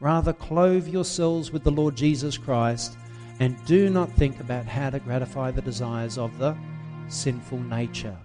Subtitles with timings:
[0.00, 2.96] Rather, clothe yourselves with the Lord Jesus Christ
[3.38, 6.56] and do not think about how to gratify the desires of the
[7.08, 8.16] sinful nature.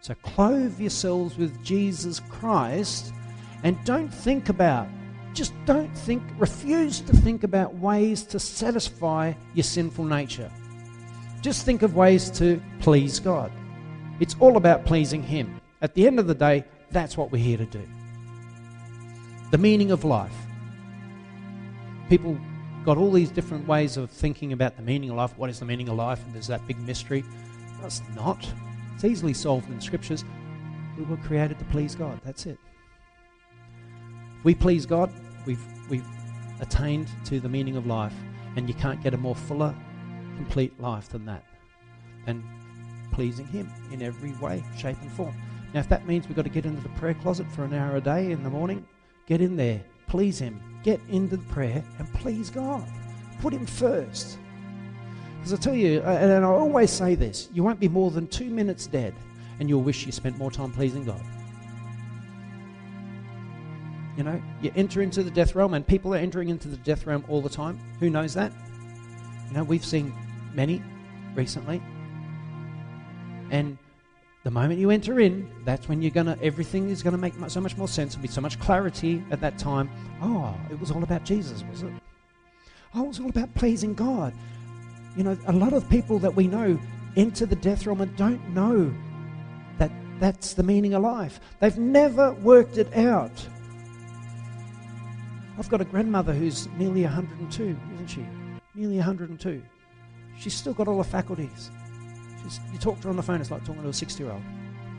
[0.00, 3.12] So, clothe yourselves with Jesus Christ
[3.62, 4.88] and don't think about,
[5.32, 10.50] just don't think, refuse to think about ways to satisfy your sinful nature.
[11.40, 13.52] Just think of ways to please God.
[14.18, 15.60] It's all about pleasing Him.
[15.82, 17.82] At the end of the day, that's what we're here to do.
[19.50, 20.34] The meaning of life.
[22.10, 22.36] People
[22.84, 25.32] got all these different ways of thinking about the meaning of life.
[25.38, 26.20] What is the meaning of life?
[26.24, 27.24] And there's that big mystery.
[27.84, 28.44] It's not.
[28.96, 30.24] It's easily solved in the scriptures.
[30.98, 32.20] We were created to please God.
[32.24, 32.58] That's it.
[34.38, 35.12] If we please God,
[35.46, 36.04] we've, we've
[36.60, 38.14] attained to the meaning of life.
[38.56, 39.72] And you can't get a more fuller,
[40.34, 41.44] complete life than that.
[42.26, 42.42] And
[43.12, 45.34] pleasing Him in every way, shape, and form.
[45.72, 47.94] Now, if that means we've got to get into the prayer closet for an hour
[47.94, 48.84] a day in the morning,
[49.28, 52.84] get in there, please Him, get into the prayer and please God.
[53.40, 54.38] Put Him first.
[55.38, 58.50] Because I tell you, and I always say this you won't be more than two
[58.50, 59.14] minutes dead
[59.60, 61.20] and you'll wish you spent more time pleasing God.
[64.16, 67.06] You know, you enter into the death realm, and people are entering into the death
[67.06, 67.78] realm all the time.
[68.00, 68.52] Who knows that?
[69.48, 70.12] You know, we've seen
[70.52, 70.82] many
[71.34, 71.80] recently.
[73.50, 73.78] And
[74.42, 77.76] the moment you enter in, that's when you're gonna everything is gonna make so much
[77.76, 78.14] more sense.
[78.14, 79.90] There'll be so much clarity at that time.
[80.22, 81.92] Oh, it was all about Jesus, was it?
[82.94, 84.32] Oh, it was all about pleasing God.
[85.16, 86.78] You know, a lot of people that we know
[87.16, 88.94] enter the death realm and don't know
[89.78, 91.40] that that's the meaning of life.
[91.58, 93.46] They've never worked it out.
[95.58, 98.26] I've got a grandmother who's nearly 102, isn't she?
[98.74, 99.62] Nearly 102.
[100.38, 101.70] She's still got all the faculties.
[102.72, 104.42] You talk to her on the phone, it's like talking to a 60 year old.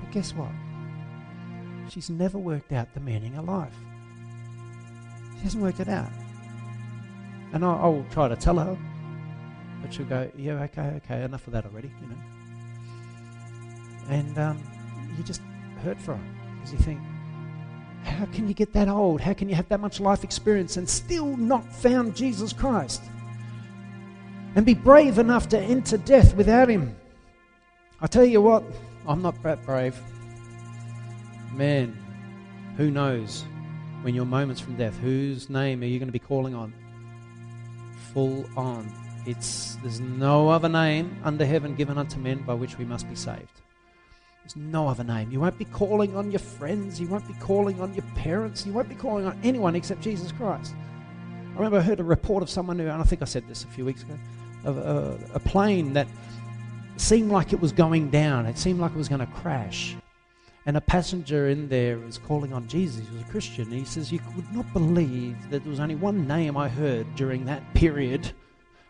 [0.02, 0.52] But guess what?
[1.90, 3.76] She's never worked out the meaning of life.
[5.38, 6.10] She hasn't worked it out.
[7.54, 8.78] And I'll, I'll try to tell her,
[9.82, 12.16] but she'll go, yeah, okay, okay, enough of that already, you know.
[14.10, 14.64] And um,
[15.18, 15.42] you just
[15.84, 16.24] hurt for her
[16.56, 17.02] because you think,
[18.04, 19.22] how can you get that old?
[19.22, 23.02] How can you have that much life experience and still not found Jesus Christ?
[24.56, 26.96] And be brave enough to enter death without Him.
[28.02, 28.64] I tell you what,
[29.08, 29.96] I'm not that brave.
[31.54, 31.96] Man,
[32.76, 33.46] who knows
[34.02, 36.74] when your moments from death, whose name are you going to be calling on?
[38.14, 38.92] Full on.
[39.28, 43.16] It's there's no other name under heaven given unto men by which we must be
[43.16, 43.62] saved.
[44.44, 45.32] There's no other name.
[45.32, 47.00] You won't be calling on your friends.
[47.00, 48.66] You won't be calling on your parents.
[48.66, 50.74] You won't be calling on anyone except Jesus Christ.
[51.52, 53.64] I remember I heard a report of someone who, and I think I said this
[53.64, 54.18] a few weeks ago,
[54.64, 56.08] of a, a plane that
[57.02, 58.46] seemed like it was going down.
[58.46, 59.96] It seemed like it was going to crash.
[60.66, 63.08] And a passenger in there was calling on Jesus.
[63.08, 63.64] He was a Christian.
[63.66, 67.08] And he says, You would not believe that there was only one name I heard
[67.16, 68.32] during that period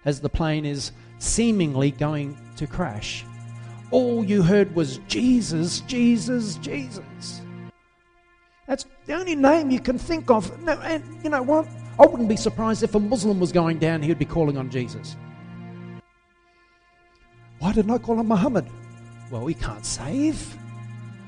[0.03, 3.23] as the plane is seemingly going to crash.
[3.91, 7.41] All you heard was Jesus, Jesus, Jesus.
[8.67, 10.61] That's the only name you can think of.
[10.61, 11.67] No, and you know what?
[11.99, 14.69] I wouldn't be surprised if a Muslim was going down, he would be calling on
[14.69, 15.15] Jesus.
[17.61, 18.65] Why didn't I call on Muhammad?
[19.29, 20.57] Well, he can't save.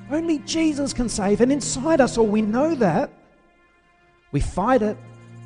[0.10, 1.42] Only Jesus can save.
[1.42, 3.12] And inside us, all we know that.
[4.32, 4.98] We fight it,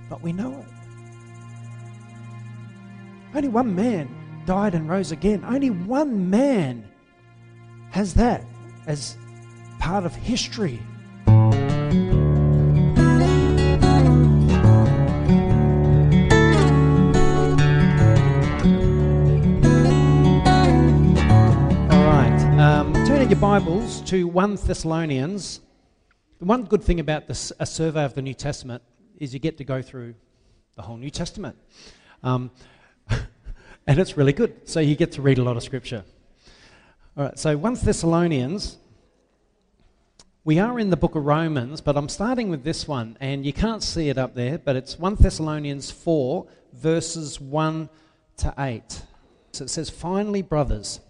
[0.10, 0.66] but we know it.
[3.36, 4.10] Only one man
[4.46, 5.44] died and rose again.
[5.44, 6.90] Only one man
[7.90, 8.46] has that
[8.88, 9.18] as
[9.80, 10.80] part of history.
[23.38, 25.60] Your Bibles to 1 Thessalonians.
[26.40, 28.82] The one good thing about this, a survey of the New Testament
[29.20, 30.16] is you get to go through
[30.76, 31.56] the whole New Testament.
[32.24, 32.50] Um,
[33.86, 34.68] and it's really good.
[34.68, 36.04] So you get to read a lot of scripture.
[37.16, 38.78] All right, so 1 Thessalonians.
[40.44, 43.54] We are in the book of Romans, but I'm starting with this one, and you
[43.54, 47.88] can't see it up there, but it's 1 Thessalonians 4, verses 1
[48.38, 49.02] to 8.
[49.52, 51.02] So it says, Finally, brothers,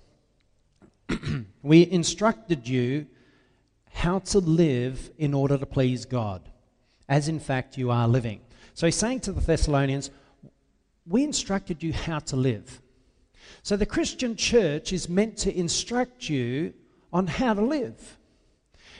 [1.63, 3.07] we instructed you
[3.92, 6.42] how to live in order to please God,
[7.09, 8.42] as in fact you are living.
[8.74, 10.12] So he's saying to the Thessalonians,
[11.07, 12.81] We instructed you how to live.
[13.63, 16.74] So the Christian church is meant to instruct you
[17.12, 18.18] on how to live.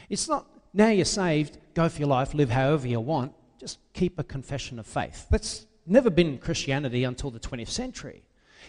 [0.10, 4.20] It's not now you're saved, go for your life, live however you want, just keep
[4.20, 5.28] a confession of faith.
[5.30, 8.24] That's never been Christianity until the 20th century.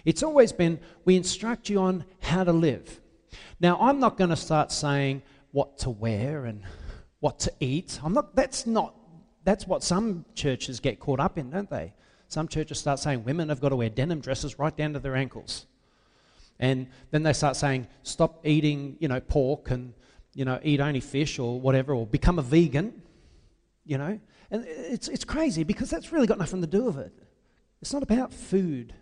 [0.05, 3.01] It's always been we instruct you on how to live.
[3.61, 5.23] Now, I'm not going to start saying
[5.53, 6.63] what to wear and
[7.21, 7.99] what to eat.
[8.03, 8.95] I'm not, that's, not,
[9.45, 11.93] that's what some churches get caught up in, don't they?
[12.29, 15.17] Some churches start saying women have got to wear denim dresses right down to their
[15.17, 15.67] ankles.
[16.61, 19.95] And then they start saying, stop eating, you know, pork and,
[20.35, 23.01] you know, eat only fish or whatever, or become a vegan,
[23.87, 24.19] you know.
[24.51, 27.13] And it's, it's crazy because that's really got nothing to do with it.
[27.81, 28.93] It's not about food.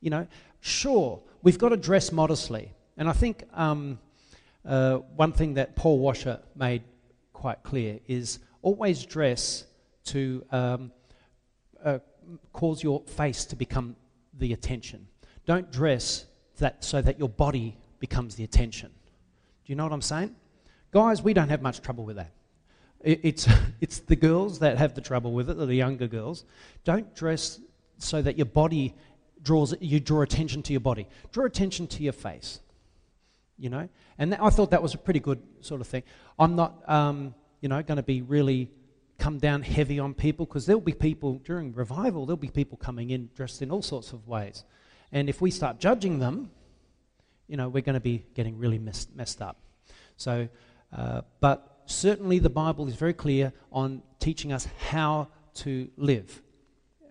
[0.00, 0.26] You know,
[0.60, 2.72] sure, we've got to dress modestly.
[2.96, 3.98] And I think um,
[4.64, 6.82] uh, one thing that Paul Washer made
[7.32, 9.64] quite clear is always dress
[10.06, 10.92] to um,
[11.84, 11.98] uh,
[12.52, 13.96] cause your face to become
[14.38, 15.06] the attention.
[15.44, 16.26] Don't dress
[16.58, 18.88] that, so that your body becomes the attention.
[18.88, 20.34] Do you know what I'm saying?
[20.90, 22.32] Guys, we don't have much trouble with that.
[23.02, 23.48] It, it's,
[23.80, 26.44] it's the girls that have the trouble with it, the younger girls.
[26.84, 27.60] Don't dress
[27.98, 28.94] so that your body
[29.42, 31.06] draws, you draw attention to your body.
[31.32, 32.60] Draw attention to your face.
[33.58, 33.88] You know?
[34.18, 36.02] And that, I thought that was a pretty good sort of thing.
[36.38, 38.70] I'm not, um, you know, going to be really
[39.18, 43.10] come down heavy on people because there'll be people during revival, there'll be people coming
[43.10, 44.64] in dressed in all sorts of ways.
[45.12, 46.50] And if we start judging them,
[47.48, 49.58] you know, we're going to be getting really messed, messed up.
[50.16, 50.48] So,
[50.94, 56.42] uh, but certainly the Bible is very clear on teaching us how to live.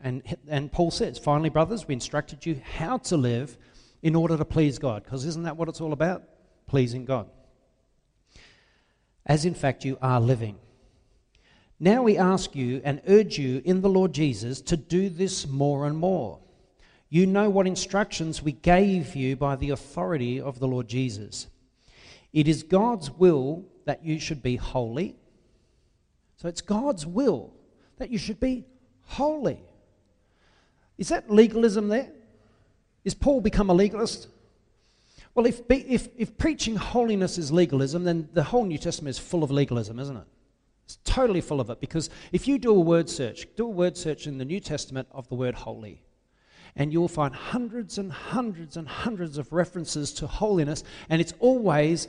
[0.03, 3.57] And, and Paul says, finally, brothers, we instructed you how to live
[4.03, 5.03] in order to please God.
[5.03, 6.23] Because isn't that what it's all about?
[6.67, 7.29] Pleasing God.
[9.25, 10.57] As in fact you are living.
[11.79, 15.85] Now we ask you and urge you in the Lord Jesus to do this more
[15.85, 16.39] and more
[17.09, 21.47] you know what instructions we gave you by the authority of the Lord Jesus.
[22.33, 25.15] It is God's will that you should be holy.
[26.35, 27.53] So it's God's will
[27.99, 28.65] that you should be
[29.03, 29.61] holy.
[30.97, 32.11] Is that legalism there?
[33.03, 34.27] Is Paul become a legalist?
[35.35, 39.43] Well, if, if, if preaching holiness is legalism, then the whole New Testament is full
[39.43, 40.23] of legalism, isn't it?
[40.85, 43.97] It's totally full of it because if you do a word search, do a word
[43.97, 46.05] search in the New Testament of the word holy
[46.75, 52.07] and you'll find hundreds and hundreds and hundreds of references to holiness, and it's always,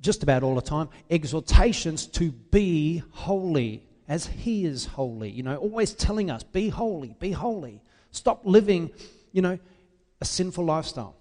[0.00, 5.30] just about all the time, exhortations to be holy as He is holy.
[5.30, 7.80] You know, always telling us, be holy, be holy.
[8.10, 8.90] Stop living,
[9.32, 9.58] you know,
[10.20, 11.16] a sinful lifestyle.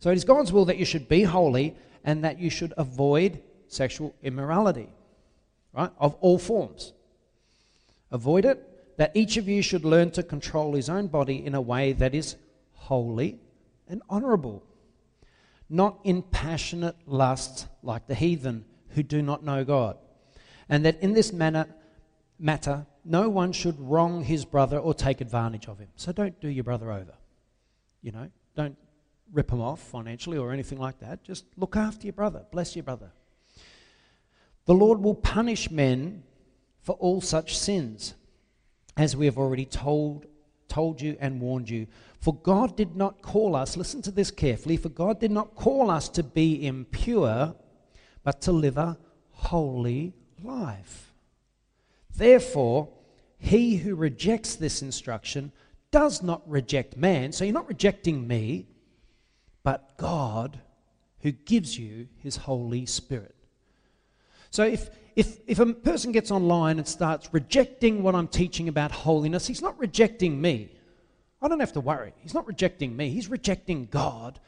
[0.00, 3.42] So it is God's will that you should be holy and that you should avoid
[3.66, 4.88] sexual immorality,
[5.72, 6.92] right, of all forms.
[8.10, 11.60] Avoid it that each of you should learn to control his own body in a
[11.60, 12.36] way that is
[12.72, 13.38] holy
[13.88, 14.62] and honorable,
[15.68, 19.98] not in passionate lust like the heathen who do not know God,
[20.68, 21.66] and that in this manner,
[22.38, 25.88] matter no one should wrong his brother or take advantage of him.
[25.96, 27.14] So don't do your brother over.
[28.02, 28.76] You know, don't
[29.32, 31.22] rip him off financially or anything like that.
[31.24, 33.10] Just look after your brother, bless your brother.
[34.66, 36.22] The Lord will punish men
[36.82, 38.14] for all such sins
[38.96, 40.26] as we have already told,
[40.68, 41.86] told you and warned you.
[42.20, 45.90] For God did not call us, listen to this carefully, for God did not call
[45.90, 47.54] us to be impure,
[48.24, 48.98] but to live a
[49.30, 51.14] holy life.
[52.14, 52.88] Therefore,
[53.38, 55.52] he who rejects this instruction
[55.90, 57.32] does not reject man.
[57.32, 58.66] So you're not rejecting me,
[59.68, 60.60] but God
[61.20, 63.34] who gives you his Holy Spirit.
[64.48, 68.90] So if, if, if a person gets online and starts rejecting what I'm teaching about
[68.90, 70.70] holiness, he's not rejecting me.
[71.42, 72.14] I don't have to worry.
[72.20, 74.40] He's not rejecting me, he's rejecting God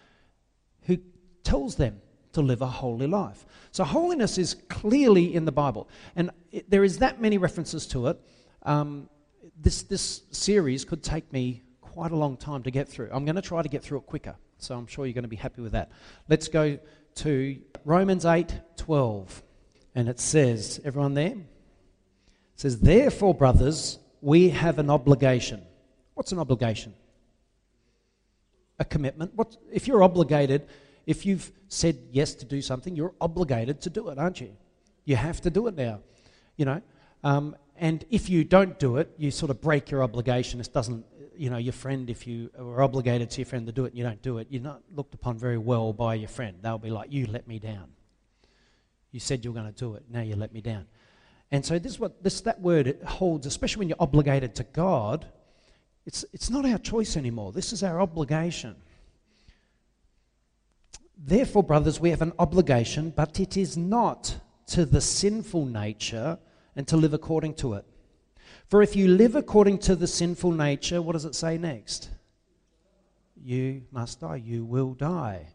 [0.84, 0.96] who
[1.44, 2.00] tells them
[2.32, 3.44] to live a holy life.
[3.72, 8.06] So, holiness is clearly in the Bible, and it, there is that many references to
[8.06, 8.18] it.
[8.62, 9.10] Um,
[9.60, 13.10] this, this series could take me quite a long time to get through.
[13.12, 15.28] I'm going to try to get through it quicker, so I'm sure you're going to
[15.28, 15.90] be happy with that.
[16.28, 16.78] Let's go
[17.16, 19.42] to Romans 8 12.
[19.94, 21.32] And it says, everyone there?
[21.32, 21.44] It
[22.56, 25.62] says, Therefore, brothers, we have an obligation.
[26.14, 26.94] What's an obligation?
[28.78, 29.32] A commitment.
[29.34, 30.68] What, if you're obligated,
[31.06, 34.56] if you've said yes to do something, you're obligated to do it, aren't you?
[35.04, 36.00] You have to do it now.
[36.56, 36.82] You know?
[37.24, 40.60] Um, and if you don't do it, you sort of break your obligation.
[40.60, 41.04] It doesn't,
[41.40, 43.98] you know, your friend, if you were obligated to your friend to do it and
[43.98, 46.58] you don't do it, you're not looked upon very well by your friend.
[46.60, 47.88] They'll be like, you let me down.
[49.10, 50.02] You said you were going to do it.
[50.10, 50.86] Now you let me down.
[51.50, 54.64] And so this is what this that word it holds, especially when you're obligated to
[54.64, 55.24] God.
[56.04, 57.52] It's it's not our choice anymore.
[57.52, 58.76] This is our obligation.
[61.16, 66.38] Therefore, brothers, we have an obligation, but it is not to the sinful nature
[66.76, 67.86] and to live according to it.
[68.70, 72.08] For if you live according to the sinful nature, what does it say next?
[73.42, 74.36] You must die.
[74.36, 75.48] You will die.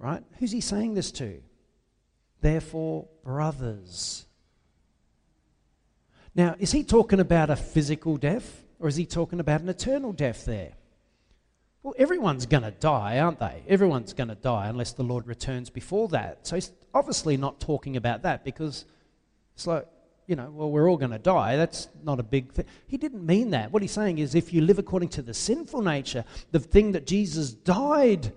[0.00, 0.24] Right?
[0.40, 1.40] Who's he saying this to?
[2.40, 4.26] Therefore, brothers.
[6.34, 10.12] Now, is he talking about a physical death or is he talking about an eternal
[10.12, 10.72] death there?
[11.84, 13.62] Well, everyone's going to die, aren't they?
[13.68, 16.48] Everyone's going to die unless the Lord returns before that.
[16.48, 18.86] So he's obviously not talking about that because
[19.54, 19.86] it's like,
[20.28, 21.56] you know, well, we're all going to die.
[21.56, 22.66] That's not a big thing.
[22.86, 23.72] He didn't mean that.
[23.72, 27.06] What he's saying is if you live according to the sinful nature, the thing that
[27.06, 28.32] Jesus died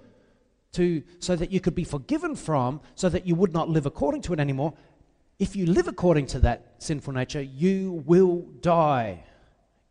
[0.71, 4.21] to so that you could be forgiven from, so that you would not live according
[4.21, 4.73] to it anymore,
[5.37, 9.25] if you live according to that sinful nature, you will die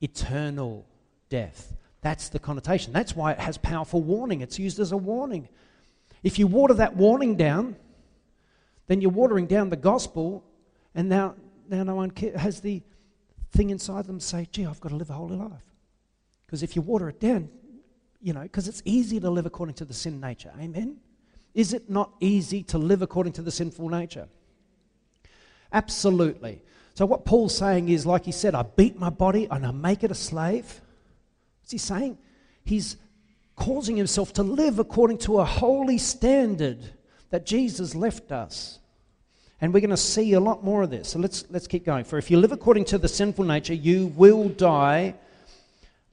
[0.00, 0.86] eternal
[1.28, 1.74] death.
[2.00, 2.94] That's the connotation.
[2.94, 4.40] That's why it has powerful warning.
[4.40, 5.50] It's used as a warning.
[6.22, 7.76] If you water that warning down,
[8.86, 10.42] then you're watering down the gospel,
[10.94, 11.34] and now,
[11.70, 12.82] now no one has the
[13.52, 15.62] thing inside them say, gee, I've got to live a holy life.
[16.46, 17.48] Because if you water it down,
[18.20, 20.52] you know, because it's easy to live according to the sin nature.
[20.60, 20.96] Amen?
[21.54, 24.28] Is it not easy to live according to the sinful nature?
[25.72, 26.62] Absolutely.
[26.94, 30.04] So, what Paul's saying is, like he said, I beat my body and I make
[30.04, 30.80] it a slave.
[31.60, 32.18] What's he saying?
[32.64, 32.96] He's
[33.56, 36.90] causing himself to live according to a holy standard
[37.30, 38.79] that Jesus left us.
[39.60, 41.10] And we're going to see a lot more of this.
[41.10, 42.04] So let's, let's keep going.
[42.04, 45.14] For if you live according to the sinful nature, you will die.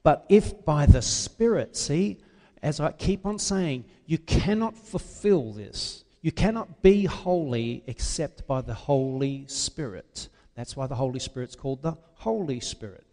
[0.02, 2.18] But if by the Spirit, see,
[2.62, 8.60] as I keep on saying, you cannot fulfill this you cannot be holy except by
[8.60, 10.28] the Holy Spirit.
[10.54, 13.06] That's why the Holy Spirit's called the Holy Spirit.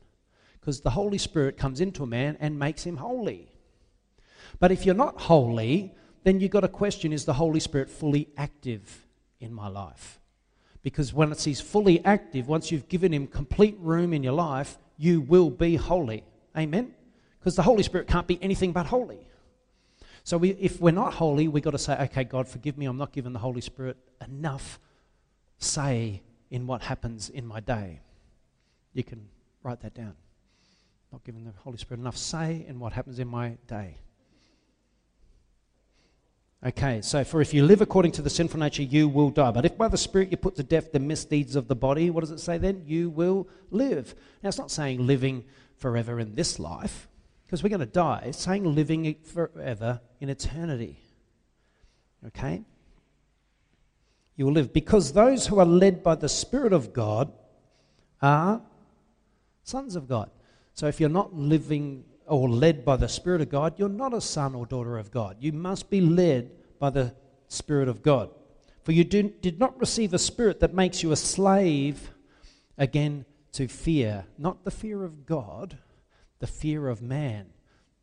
[0.60, 3.52] Because the Holy Spirit comes into a man and makes him holy.
[4.60, 8.30] But if you're not holy, then you've got a question is the Holy Spirit fully
[8.38, 9.06] active
[9.40, 10.20] in my life?
[10.86, 15.20] Because once he's fully active, once you've given him complete room in your life, you
[15.20, 16.24] will be holy.
[16.56, 16.94] Amen?
[17.40, 19.28] Because the Holy Spirit can't be anything but holy.
[20.24, 22.98] So we, if we're not holy, we've got to say, okay, God, forgive me, I'm
[22.98, 24.80] not giving the Holy Spirit enough
[25.58, 28.02] say in what happens in my day.
[28.94, 29.28] You can
[29.64, 30.14] write that down.
[31.12, 33.98] Not giving the Holy Spirit enough say in what happens in my day.
[36.66, 39.52] Okay, so for if you live according to the sinful nature, you will die.
[39.52, 42.22] But if by the Spirit you put to death the misdeeds of the body, what
[42.22, 42.82] does it say then?
[42.88, 44.16] You will live.
[44.42, 45.44] Now, it's not saying living
[45.78, 47.08] forever in this life
[47.46, 48.24] because we're going to die.
[48.26, 50.98] It's saying living forever in eternity.
[52.26, 52.64] Okay?
[54.36, 54.74] You will live.
[54.74, 57.32] Because those who are led by the Spirit of God
[58.24, 58.60] are
[59.64, 60.32] sons of God.
[60.74, 64.22] So if you're not living or led by the Spirit of God, you're not a
[64.22, 65.38] son or daughter of God.
[65.40, 67.14] You must be led by the
[67.48, 68.30] Spirit of God.
[68.84, 72.12] For you do, did not receive a spirit that makes you a slave
[72.78, 75.78] again to fear, not the fear of God,
[76.40, 77.48] the fear of man,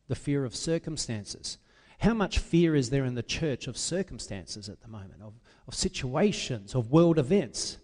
[0.09, 1.57] the fear of circumstances.
[1.99, 5.33] How much fear is there in the church of circumstances at the moment, of,
[5.67, 7.77] of situations, of world events?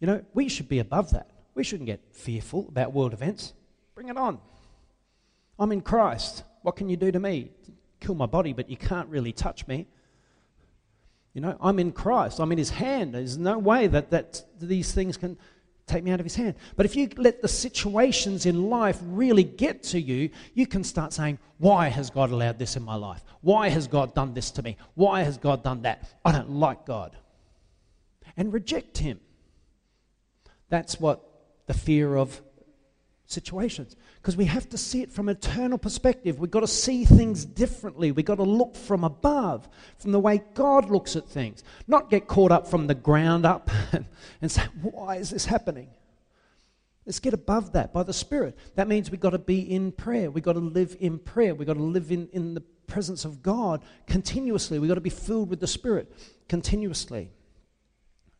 [0.00, 1.30] You know, we should be above that.
[1.54, 3.52] We shouldn't get fearful about world events.
[3.94, 4.38] Bring it on.
[5.58, 6.44] I'm in Christ.
[6.62, 7.50] What can you do to me?
[8.00, 9.86] Kill my body, but you can't really touch me.
[11.32, 12.38] You know, I'm in Christ.
[12.38, 13.14] I'm in His hand.
[13.14, 15.36] There's no way that, that these things can
[15.86, 16.54] take me out of his hand.
[16.76, 21.12] But if you let the situations in life really get to you, you can start
[21.12, 23.22] saying, Why has God allowed this in my life?
[23.42, 24.76] Why has God done this to me?
[24.94, 26.08] Why has God done that?
[26.24, 27.16] I don't like God.
[28.36, 29.20] And reject him.
[30.68, 31.22] That's what
[31.66, 32.40] the fear of
[33.26, 36.38] situations because we have to see it from an eternal perspective.
[36.38, 38.12] We've got to see things differently.
[38.12, 42.26] We've got to look from above, from the way God looks at things, not get
[42.26, 44.06] caught up from the ground up and,
[44.42, 45.88] and say, Why is this happening?
[47.06, 48.56] Let's get above that by the Spirit.
[48.76, 50.30] That means we've got to be in prayer.
[50.30, 51.54] We've got to live in prayer.
[51.54, 54.78] We've got to live in, in the presence of God continuously.
[54.78, 56.10] We've got to be filled with the Spirit
[56.48, 57.30] continuously.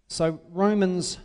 [0.08, 1.18] So, Romans,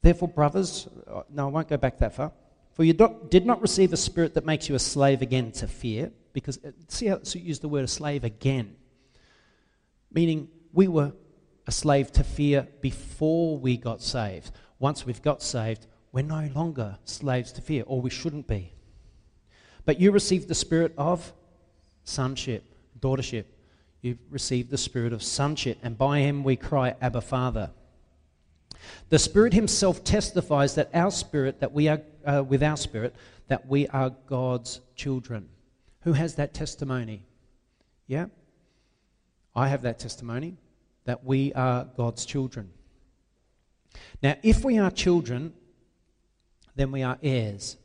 [0.00, 2.32] therefore, brothers, uh, no, I won't go back that far.
[2.80, 6.12] For you did not receive a spirit that makes you a slave again to fear,
[6.32, 8.74] because uh, see how it used the word a slave again,
[10.10, 11.12] meaning we were
[11.66, 14.52] a slave to fear before we got saved.
[14.78, 18.72] Once we've got saved, we're no longer slaves to fear, or we shouldn't be.
[19.84, 21.34] But you received the spirit of
[22.04, 22.64] sonship,
[22.98, 23.44] daughtership.
[24.00, 27.72] You received the spirit of sonship, and by him we cry, Abba, Father.
[29.08, 33.14] The Spirit Himself testifies that our spirit, that we are uh, with our spirit,
[33.48, 35.48] that we are God's children.
[36.02, 37.24] Who has that testimony?
[38.06, 38.26] Yeah?
[39.54, 40.56] I have that testimony
[41.04, 42.70] that we are God's children.
[44.22, 45.52] Now, if we are children,
[46.76, 47.76] then we are heirs,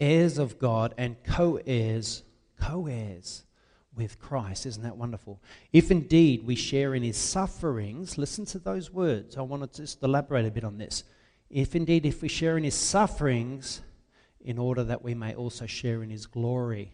[0.00, 2.22] heirs of God and co heirs,
[2.60, 3.44] co heirs
[3.94, 4.66] with Christ.
[4.66, 5.40] Isn't that wonderful?
[5.72, 9.36] If indeed we share in his sufferings, listen to those words.
[9.36, 11.04] I want to just elaborate a bit on this.
[11.50, 13.82] if indeed if we share in his sufferings,
[14.44, 16.92] in order that we may also share in his glory.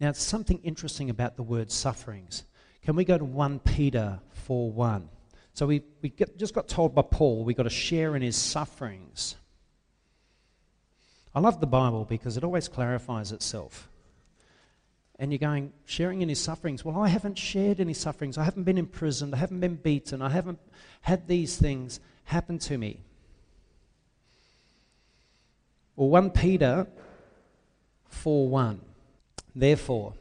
[0.00, 2.44] Now, it's something interesting about the word sufferings.
[2.82, 5.08] Can we go to 1 Peter 4 1?
[5.54, 8.36] So we, we get, just got told by Paul we've got to share in his
[8.36, 9.36] sufferings.
[11.34, 13.88] I love the Bible because it always clarifies itself.
[15.18, 16.84] And you're going, sharing in his sufferings.
[16.84, 18.36] Well, I haven't shared any sufferings.
[18.36, 19.34] I haven't been imprisoned.
[19.34, 20.20] I haven't been beaten.
[20.20, 20.58] I haven't
[21.00, 23.00] had these things happen to me.
[25.96, 26.86] Well, 1 Peter
[28.10, 28.80] 4 1.
[29.54, 30.12] Therefore,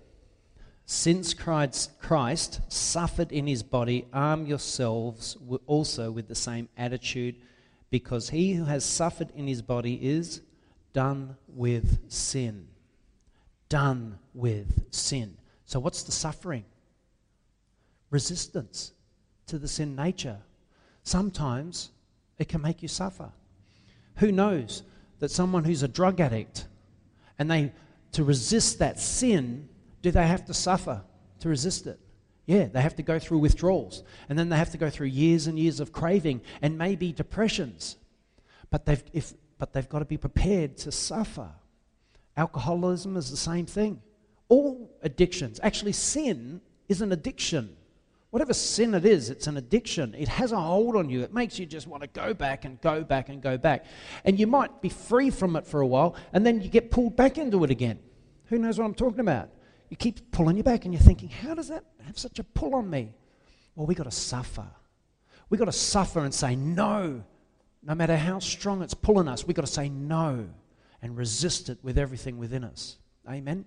[0.85, 5.35] since Christ suffered in his body, arm yourselves
[5.65, 7.35] also with the same attitude,
[7.89, 10.41] because he who has suffered in his body is
[10.93, 12.67] done with sin.
[13.69, 15.38] Done with sin.
[15.65, 16.65] So, what's the suffering?
[18.10, 18.91] Resistance
[19.48, 20.38] to the sin nature.
[21.03, 21.91] Sometimes
[22.38, 23.31] it can make you suffer.
[24.17, 24.84] Who knows
[25.19, 26.67] that someone who's a drug addict
[27.38, 27.72] and they
[28.13, 29.67] to resist that sin,
[30.01, 31.03] do they have to suffer
[31.39, 32.00] to resist it?
[32.45, 34.03] Yeah, they have to go through withdrawals.
[34.29, 37.98] And then they have to go through years and years of craving and maybe depressions.
[38.69, 41.50] But they've, if, but they've got to be prepared to suffer.
[42.38, 44.01] Alcoholism is the same thing.
[44.50, 47.75] All addictions, actually, sin is an addiction.
[48.30, 50.13] Whatever sin it is, it's an addiction.
[50.13, 51.22] It has a hold on you.
[51.22, 53.86] It makes you just want to go back and go back and go back.
[54.25, 57.15] And you might be free from it for a while, and then you get pulled
[57.15, 58.00] back into it again.
[58.48, 59.50] Who knows what I'm talking about?
[59.89, 62.75] You keep pulling you back, and you're thinking, how does that have such a pull
[62.75, 63.13] on me?
[63.75, 64.68] Well, we've got to suffer.
[65.50, 67.24] We've got to suffer and say no.
[67.84, 70.50] No matter how strong it's pulling us, we've got to say no
[71.05, 72.97] and resist it with everything within us.
[73.29, 73.63] Amen?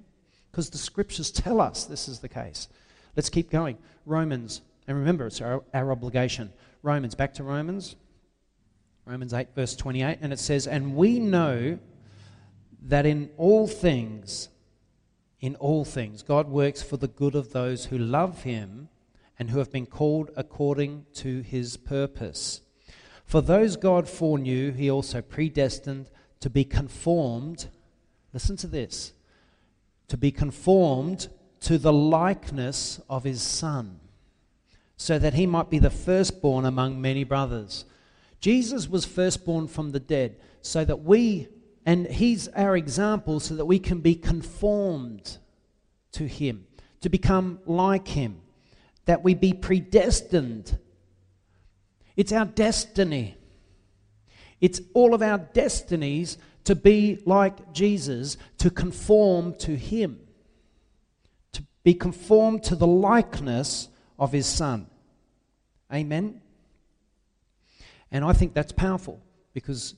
[0.50, 2.66] Because the scriptures tell us this is the case.
[3.14, 3.78] Let's keep going.
[4.04, 6.52] Romans, and remember, it's our, our obligation.
[6.82, 7.94] Romans, back to Romans.
[9.04, 11.78] Romans 8, verse 28, and it says, And we know
[12.82, 14.48] that in all things,
[15.38, 18.88] in all things, God works for the good of those who love Him
[19.38, 22.62] and who have been called according to His purpose.
[23.24, 26.10] For those God foreknew, He also predestined
[26.40, 27.68] to be conformed.
[28.32, 29.12] Listen to this
[30.08, 31.28] to be conformed
[31.60, 34.00] to the likeness of his Son,
[34.96, 37.84] so that he might be the firstborn among many brothers.
[38.40, 41.48] Jesus was firstborn from the dead, so that we,
[41.84, 45.38] and he's our example, so that we can be conformed
[46.12, 46.66] to him,
[47.00, 48.40] to become like him,
[49.04, 50.78] that we be predestined.
[52.16, 53.36] It's our destiny.
[54.60, 60.20] It's all of our destinies to be like Jesus, to conform to him
[61.52, 64.86] to be conformed to the likeness of his son.
[65.92, 66.40] Amen?
[68.12, 69.20] And I think that's powerful
[69.54, 69.94] because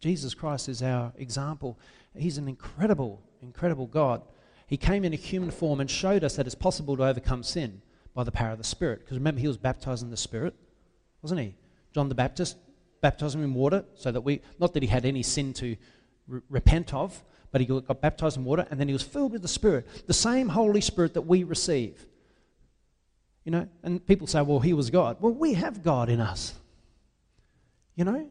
[0.00, 1.78] Jesus Christ is our example.
[2.16, 4.22] He's an incredible, incredible God.
[4.66, 7.82] He came in a human form and showed us that it's possible to overcome sin
[8.14, 9.00] by the power of the Spirit.
[9.00, 10.54] Because remember, he was baptized in the Spirit,
[11.20, 11.54] wasn't he?
[11.94, 12.56] John the Baptist
[13.02, 15.76] baptized him in water so that we, not that he had any sin to
[16.26, 19.42] re- repent of, but he got baptized in water and then he was filled with
[19.42, 22.06] the Spirit, the same Holy Spirit that we receive.
[23.44, 25.18] You know, and people say, well, he was God.
[25.20, 26.54] Well, we have God in us.
[27.96, 28.30] You know?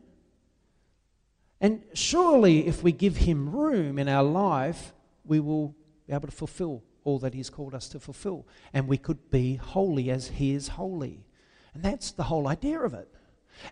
[1.60, 4.94] And surely, if we give him room in our life,
[5.26, 5.76] we will
[6.08, 8.48] be able to fulfill all that he's called us to fulfill.
[8.74, 11.26] And we could be holy as he is holy.
[11.74, 13.08] And that's the whole idea of it.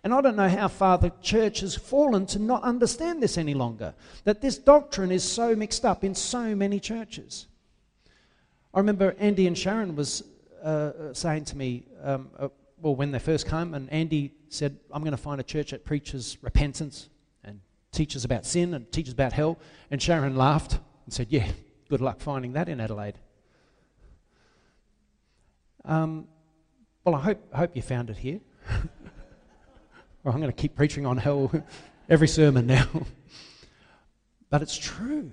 [0.02, 3.54] And I don't know how far the church has fallen to not understand this any
[3.54, 3.94] longer.
[4.24, 7.46] That this doctrine is so mixed up in so many churches.
[8.72, 10.22] I remember Andy and Sharon was
[10.62, 12.48] uh, saying to me, um, uh,
[12.80, 15.84] well, when they first came, and Andy said, I'm going to find a church that
[15.84, 17.08] preaches repentance
[17.44, 17.60] and
[17.92, 19.58] teaches about sin and teaches about hell.
[19.90, 21.48] And Sharon laughed and said, Yeah,
[21.88, 23.16] good luck finding that in Adelaide.
[25.84, 26.28] Um,
[27.04, 28.40] well, I hope, hope you found it here.
[30.24, 31.50] Or I'm going to keep preaching on hell
[32.08, 32.86] every sermon now.
[34.50, 35.30] but it's true.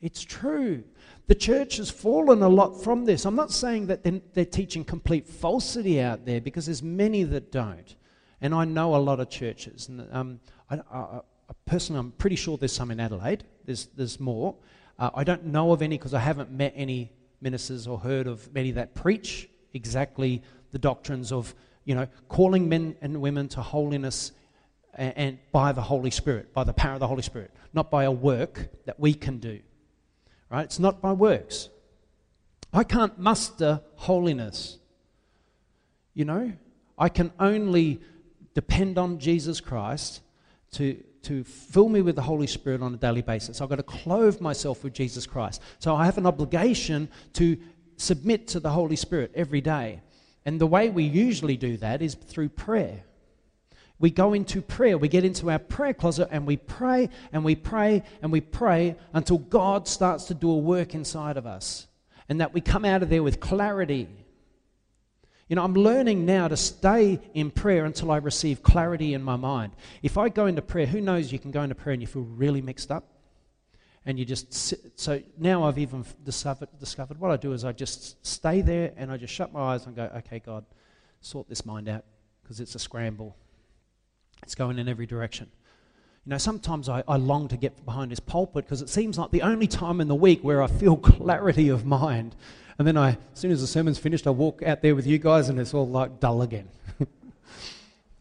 [0.00, 0.84] It's true.
[1.26, 3.24] The church has fallen a lot from this.
[3.24, 4.02] I'm not saying that
[4.34, 7.94] they're, teaching complete falsity out there because there's many that don't.
[8.42, 9.88] And I know a lot of churches.
[9.88, 11.20] And um, I, I,
[11.64, 13.44] personally, I'm pretty sure there's some in Adelaide.
[13.64, 14.56] There's, there's more.
[14.98, 18.52] Uh, I don't know of any because I haven't met any ministers or heard of
[18.52, 20.42] many that preach exactly
[20.72, 24.32] the doctrines of you know, calling men and women to holiness
[24.94, 28.04] and, and, by the Holy Spirit, by the power of the Holy Spirit, not by
[28.04, 29.60] a work that we can do.
[30.50, 30.64] Right?
[30.64, 31.68] It's not by works.
[32.72, 34.78] I can't muster holiness.
[36.14, 36.52] You know,
[36.96, 38.00] I can only
[38.54, 40.20] depend on Jesus Christ
[40.72, 43.60] to, to fill me with the Holy Spirit on a daily basis.
[43.60, 45.60] I've got to clothe myself with Jesus Christ.
[45.78, 47.58] So I have an obligation to
[47.96, 50.00] submit to the Holy Spirit every day.
[50.44, 53.04] And the way we usually do that is through prayer.
[53.98, 54.98] We go into prayer.
[54.98, 58.96] We get into our prayer closet and we pray and we pray and we pray
[59.12, 61.86] until God starts to do a work inside of us.
[62.28, 64.08] And that we come out of there with clarity.
[65.48, 69.36] You know, I'm learning now to stay in prayer until I receive clarity in my
[69.36, 69.72] mind.
[70.02, 72.22] If I go into prayer, who knows you can go into prayer and you feel
[72.22, 73.13] really mixed up?
[74.06, 74.80] And you just sit.
[74.96, 79.10] So now I've even discovered, discovered what I do is I just stay there and
[79.10, 80.64] I just shut my eyes and go, okay, God,
[81.20, 82.04] sort this mind out
[82.42, 83.34] because it's a scramble.
[84.42, 85.50] It's going in every direction.
[86.26, 89.30] You know, sometimes I, I long to get behind this pulpit because it seems like
[89.30, 92.34] the only time in the week where I feel clarity of mind.
[92.78, 95.18] And then I, as soon as the sermon's finished, I walk out there with you
[95.18, 96.68] guys and it's all like dull again.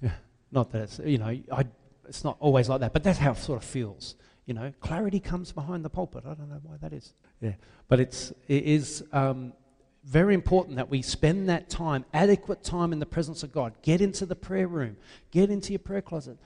[0.01, 0.11] yeah,
[0.51, 1.65] not that it's, you know, I,
[2.07, 4.15] it's not always like that, but that's how it sort of feels.
[4.45, 6.23] You know, clarity comes behind the pulpit.
[6.25, 7.13] I don't know why that is.
[7.41, 7.53] Yeah,
[7.87, 9.53] but it's, it is um,
[10.03, 13.73] very important that we spend that time, adequate time in the presence of God.
[13.81, 14.97] Get into the prayer room,
[15.31, 16.37] get into your prayer closet,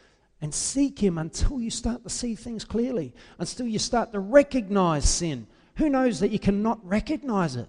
[0.42, 5.10] and seek Him until you start to see things clearly, until you start to recognize
[5.10, 5.48] sin.
[5.78, 7.68] Who knows that you cannot recognize it?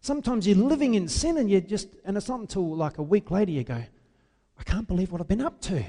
[0.00, 3.30] Sometimes you're living in sin and you just, and it's not until like a week
[3.30, 3.82] later you go,
[4.58, 5.84] I can't believe what I've been up to.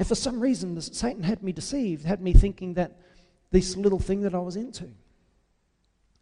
[0.00, 2.96] And for some reason, Satan had me deceived, had me thinking that
[3.50, 4.88] this little thing that I was into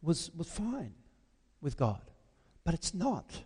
[0.03, 0.95] was, was fine
[1.61, 2.01] with God.
[2.65, 3.45] But it's not.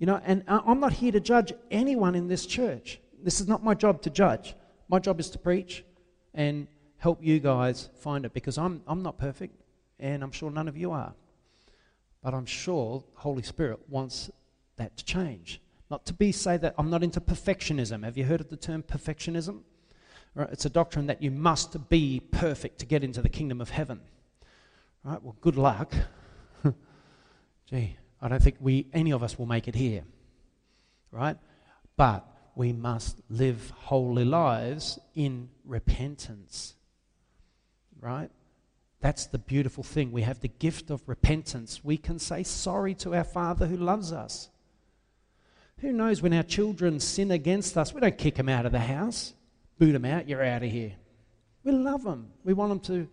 [0.00, 2.98] You know, and I'm not here to judge anyone in this church.
[3.22, 4.56] This is not my job to judge.
[4.88, 5.84] My job is to preach
[6.34, 6.66] and
[6.96, 9.62] help you guys find it because I'm, I'm not perfect
[10.00, 11.14] and I'm sure none of you are.
[12.20, 14.28] But I'm sure Holy Spirit wants
[14.74, 15.61] that to change.
[15.92, 18.02] Not to be say that I'm not into perfectionism.
[18.02, 19.60] Have you heard of the term perfectionism?
[20.34, 23.68] Right, it's a doctrine that you must be perfect to get into the kingdom of
[23.68, 24.00] heaven.
[25.04, 25.22] Right?
[25.22, 25.92] Well, good luck.
[27.66, 30.04] Gee, I don't think we any of us will make it here.
[31.10, 31.36] Right?
[31.98, 36.74] But we must live holy lives in repentance.
[38.00, 38.30] Right?
[39.02, 40.10] That's the beautiful thing.
[40.10, 41.84] We have the gift of repentance.
[41.84, 44.48] We can say sorry to our Father who loves us.
[45.82, 48.78] Who knows when our children sin against us, we don't kick them out of the
[48.78, 49.34] house,
[49.80, 50.92] boot them out, you're out of here.
[51.64, 52.28] We love them.
[52.44, 53.08] We want them to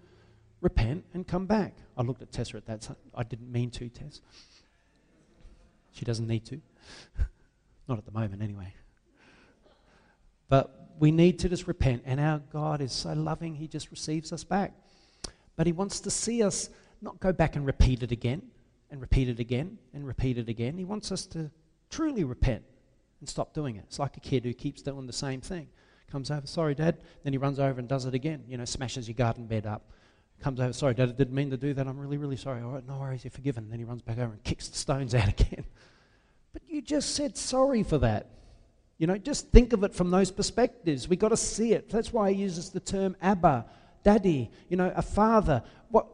[0.61, 1.73] repent and come back.
[1.97, 2.95] I looked at Tessa at that time.
[3.15, 4.21] I didn't mean to, Tess.
[5.93, 6.61] She doesn't need to.
[7.87, 8.71] Not at the moment, anyway.
[10.47, 14.31] But we need to just repent, and our God is so loving, He just receives
[14.31, 14.73] us back.
[15.55, 16.69] But He wants to see us
[17.01, 18.43] not go back and repeat it again,
[18.91, 20.77] and repeat it again, and repeat it again.
[20.77, 21.49] He wants us to
[21.89, 22.63] truly repent
[23.19, 23.83] and stop doing it.
[23.87, 25.67] It's like a kid who keeps doing the same thing.
[26.11, 26.97] Comes over, sorry, Dad.
[27.23, 28.43] Then he runs over and does it again.
[28.47, 29.91] You know, smashes your garden bed up.
[30.41, 31.87] Comes over, sorry, Dad, I didn't mean to do that.
[31.87, 32.61] I'm really, really sorry.
[32.61, 33.69] All right, no worries, you're forgiven.
[33.69, 35.65] Then he runs back over and kicks the stones out again.
[36.53, 38.27] But you just said sorry for that.
[38.97, 41.07] You know, just think of it from those perspectives.
[41.07, 41.89] We've got to see it.
[41.89, 43.65] That's why he uses the term Abba,
[44.03, 45.63] Daddy, you know, a father.
[45.89, 46.07] What,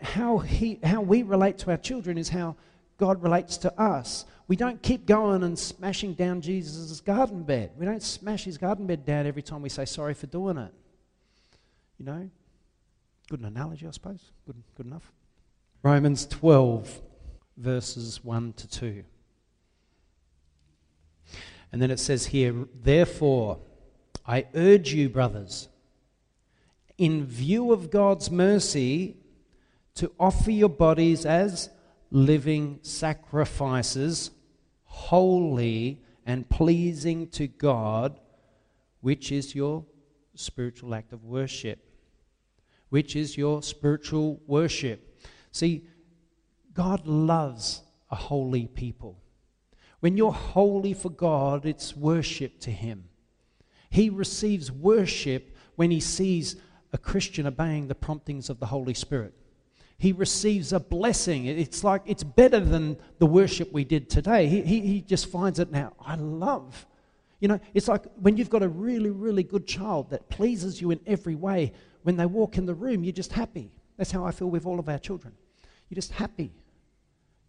[0.00, 2.56] how, he, how we relate to our children is how
[3.00, 4.26] God relates to us.
[4.46, 7.70] We don't keep going and smashing down Jesus' garden bed.
[7.78, 10.72] We don't smash his garden bed down every time we say sorry for doing it.
[11.98, 12.30] You know?
[13.30, 14.20] Good analogy, I suppose.
[14.46, 15.10] Good, good enough.
[15.82, 17.00] Romans 12,
[17.56, 19.04] verses 1 to 2.
[21.72, 23.60] And then it says here, Therefore,
[24.26, 25.68] I urge you, brothers,
[26.98, 29.16] in view of God's mercy,
[29.94, 31.70] to offer your bodies as
[32.10, 34.30] living sacrifices
[34.84, 38.18] holy and pleasing to God,
[39.00, 39.84] which is your
[40.34, 41.84] spiritual act of worship.
[42.88, 45.20] Which is your spiritual worship.
[45.52, 45.86] See,
[46.74, 49.16] God loves a holy people.
[50.00, 53.04] When you're holy for God, it's worship to Him.
[53.90, 56.56] He receives worship when He sees
[56.92, 59.34] a Christian obeying the promptings of the Holy Spirit
[60.00, 61.44] he receives a blessing.
[61.44, 64.46] It's like it's better than the worship we did today.
[64.46, 65.92] He, he, he just finds it now.
[66.00, 66.86] I love.
[67.38, 70.90] You know, it's like when you've got a really, really good child that pleases you
[70.90, 73.72] in every way, when they walk in the room, you're just happy.
[73.98, 75.34] That's how I feel with all of our children.
[75.90, 76.54] You're just happy.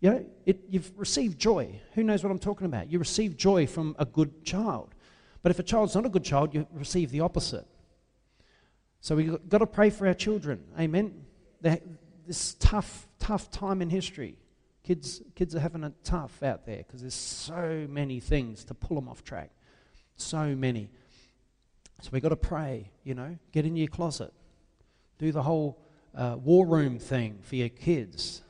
[0.02, 1.80] You know, it, you've received joy.
[1.94, 2.92] Who knows what I'm talking about?
[2.92, 4.94] You receive joy from a good child.
[5.42, 7.66] But if a child's not a good child, you receive the opposite.
[9.00, 10.66] So we've got to pray for our children.
[10.78, 11.14] Amen.
[11.62, 11.82] They,
[12.32, 14.38] this tough, tough time in history.
[14.86, 18.96] Kids, kids are having it tough out there because there's so many things to pull
[18.96, 19.50] them off track.
[20.16, 20.88] So many.
[22.02, 24.32] So we've got to pray, you know, get in your closet,
[25.20, 25.78] do the whole
[26.16, 28.42] uh, war room thing for your kids.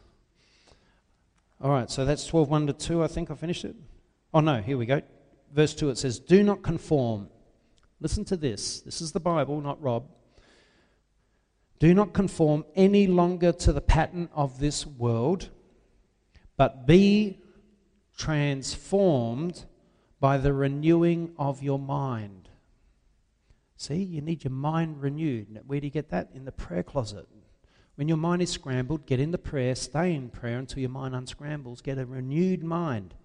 [1.60, 3.04] All right, so that's 12 1 to 2.
[3.04, 3.76] I think I finished it.
[4.32, 5.02] Oh, no, here we go.
[5.52, 7.30] Verse 2 it says, Do not conform.
[8.00, 8.82] Listen to this.
[8.82, 10.06] This is the Bible, not Rob.
[11.82, 15.50] Do not conform any longer to the pattern of this world,
[16.56, 17.40] but be
[18.16, 19.66] transformed
[20.20, 22.50] by the renewing of your mind.
[23.78, 25.60] See, you need your mind renewed.
[25.66, 26.30] Where do you get that?
[26.36, 27.28] In the prayer closet.
[27.96, 31.16] When your mind is scrambled, get in the prayer, stay in prayer until your mind
[31.16, 31.82] unscrambles.
[31.82, 33.16] Get a renewed mind.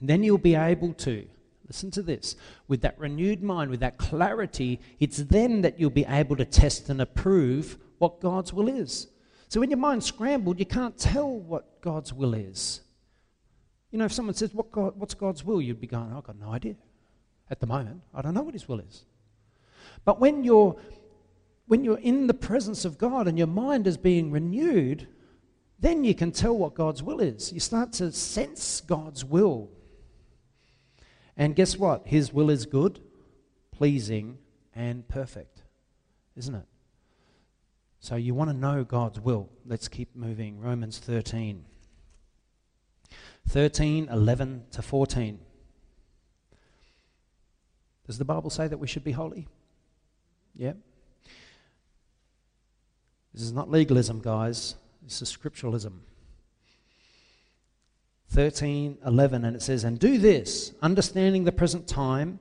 [0.00, 1.28] And then you'll be able to,
[1.68, 2.34] listen to this,
[2.66, 6.88] with that renewed mind, with that clarity, it's then that you'll be able to test
[6.88, 9.08] and approve what God's will is.
[9.48, 12.80] So when your mind's scrambled, you can't tell what God's will is.
[13.90, 15.62] You know, if someone says, what God, What's God's will?
[15.62, 16.76] You'd be going, I've got no idea.
[17.50, 19.04] At the moment, I don't know what His will is.
[20.04, 20.76] But when you're,
[21.66, 25.08] when you're in the presence of God and your mind is being renewed,
[25.80, 27.52] then you can tell what God's will is.
[27.52, 29.70] You start to sense God's will.
[31.38, 32.08] And guess what?
[32.08, 33.00] His will is good,
[33.70, 34.38] pleasing,
[34.74, 35.62] and perfect,
[36.36, 36.66] isn't it?
[38.00, 39.48] So you want to know God's will.
[39.64, 40.60] Let's keep moving.
[40.60, 41.64] Romans 13.
[43.48, 45.38] 13, 11 to 14.
[48.06, 49.46] Does the Bible say that we should be holy?
[50.56, 50.72] Yeah.
[53.32, 54.74] This is not legalism, guys.
[55.02, 56.00] This is scripturalism.
[58.38, 62.38] 13, 11, and it says, And do this, understanding the present time,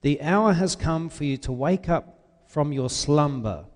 [0.00, 3.66] the hour has come for you to wake up from your slumber,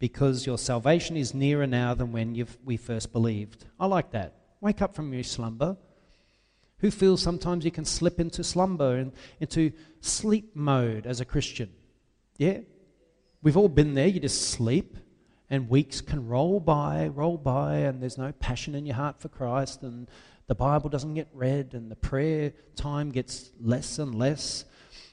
[0.00, 3.64] because your salvation is nearer now than when we first believed.
[3.78, 4.40] I like that.
[4.60, 5.76] Wake up from your slumber.
[6.78, 11.70] Who feels sometimes you can slip into slumber and into sleep mode as a Christian?
[12.38, 12.58] Yeah?
[13.40, 14.08] We've all been there.
[14.08, 14.96] You just sleep,
[15.48, 19.28] and weeks can roll by, roll by, and there's no passion in your heart for
[19.28, 20.08] Christ, and
[20.46, 24.64] the Bible doesn't get read, and the prayer time gets less and less,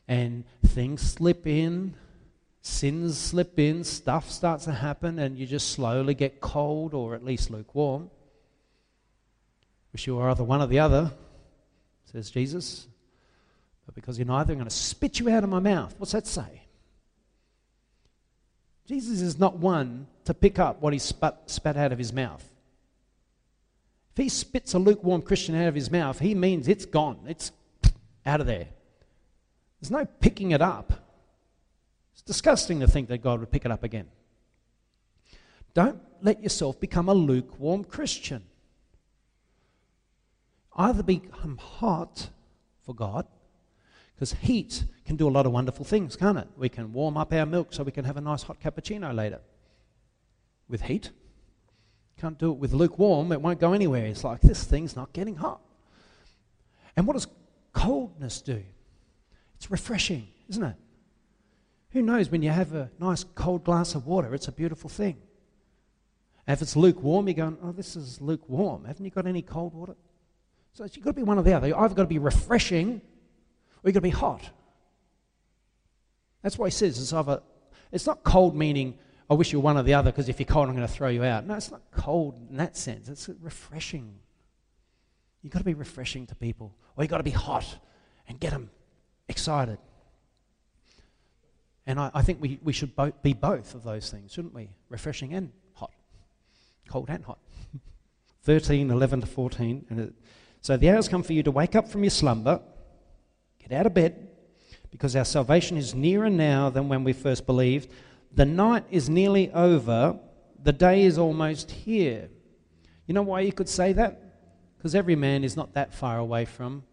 [0.08, 1.96] and things slip in,
[2.62, 7.24] sins slip in, stuff starts to happen, and you just slowly get cold or at
[7.24, 8.10] least lukewarm.
[9.92, 11.12] Wish you were either one or the other,
[12.12, 12.88] says Jesus.
[13.86, 15.94] But because you're neither, I'm going to spit you out of my mouth.
[15.98, 16.64] What's that say?
[18.86, 22.44] Jesus is not one to pick up what he spat, spat out of his mouth.
[24.16, 27.20] If he spits a lukewarm Christian out of his mouth, he means it's gone.
[27.28, 27.52] It's
[28.26, 28.68] out of there.
[29.82, 30.94] There's no picking it up.
[32.14, 34.08] It's disgusting to think that God would pick it up again.
[35.74, 38.44] Don't let yourself become a lukewarm Christian.
[40.76, 42.30] Either become hot
[42.86, 43.26] for God,
[44.14, 46.48] because heat can do a lot of wonderful things, can't it?
[46.56, 49.42] We can warm up our milk so we can have a nice hot cappuccino later.
[50.70, 51.10] With heat.
[52.24, 54.06] Can't do it with lukewarm, it won't go anywhere.
[54.06, 55.60] It's like, this thing's not getting hot.
[56.96, 57.28] And what does
[57.74, 58.64] coldness do?
[59.58, 60.76] It's refreshing, isn't it?
[61.90, 65.18] Who knows when you have a nice cold glass of water, it's a beautiful thing.
[66.48, 68.86] And if it's lukewarm, you're going, oh, this is lukewarm.
[68.86, 69.98] Haven't you got any cold water?
[70.76, 71.68] So you've got to be one or the other.
[71.68, 73.02] You've either got to be refreshing
[73.84, 74.50] or you've got to be hot.
[76.42, 77.42] That's why he says it's either,
[77.92, 78.98] it's not cold meaning,
[79.30, 80.94] I wish you were one or the other because if you're cold, I'm going to
[80.94, 81.46] throw you out.
[81.46, 83.08] No, it's not cold in that sense.
[83.10, 84.16] It's refreshing.
[85.42, 87.78] You've got to be refreshing to people, or you've got to be hot
[88.28, 88.70] and get them
[89.28, 89.78] excited.
[91.86, 94.70] And I, I think we, we should bo- be both of those things, shouldn't we?
[94.90, 95.92] Refreshing and hot,
[96.88, 97.40] cold and hot.
[98.44, 99.86] 13, 11 to 14.
[99.90, 100.14] And it,
[100.62, 102.62] so the hour's come for you to wake up from your slumber,
[103.60, 104.30] get out of bed,
[104.92, 107.90] because our salvation is nearer now than when we first believed.
[108.34, 110.20] The night is nearly over,
[110.62, 112.30] the day is almost here.
[113.06, 114.20] You know why you could say that?
[114.78, 116.84] Because every man is not that far away from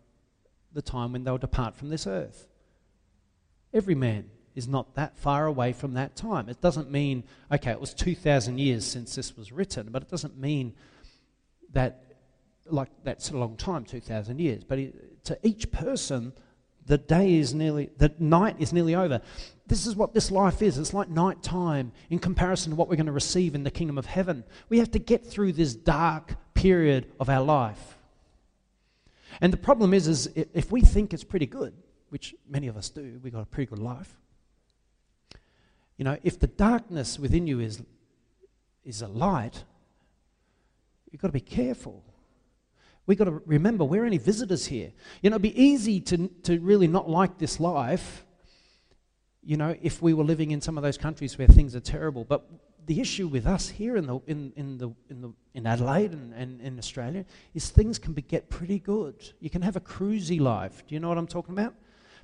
[0.72, 2.46] the time when they'll depart from this earth.
[3.72, 6.48] Every man is not that far away from that time.
[6.48, 10.38] It doesn't mean, okay, it was 2,000 years since this was written, but it doesn't
[10.38, 10.74] mean
[11.72, 12.05] that
[12.66, 14.64] like that's a long time, 2,000 years.
[14.64, 14.79] But
[15.24, 16.33] to each person,
[16.86, 19.20] the day is nearly, the night is nearly over.
[19.66, 20.78] This is what this life is.
[20.78, 23.98] It's like night time in comparison to what we're going to receive in the kingdom
[23.98, 24.44] of heaven.
[24.68, 27.96] We have to get through this dark period of our life.
[29.40, 31.74] And the problem is, is if we think it's pretty good,
[32.08, 34.16] which many of us do, we've got a pretty good life.
[35.96, 37.82] You know, if the darkness within you is,
[38.84, 39.64] is a light,
[41.10, 42.02] you've got to be careful
[43.06, 44.92] We've got to remember we're only visitors here.
[45.22, 48.24] You know, it'd be easy to, to really not like this life
[49.42, 52.24] you know, if we were living in some of those countries where things are terrible.
[52.24, 52.48] But
[52.86, 56.34] the issue with us here in, the, in, in, the, in, the, in Adelaide and,
[56.34, 59.32] and in Australia is things can be, get pretty good.
[59.40, 60.84] You can have a cruisy life.
[60.86, 61.74] Do you know what I'm talking about?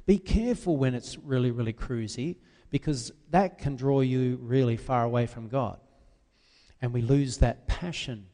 [0.05, 2.37] Be careful when it's really, really cruisy
[2.71, 5.79] because that can draw you really far away from God.
[6.83, 8.27] And we lose that passion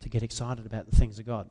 [0.00, 1.48] to get excited about the things of God.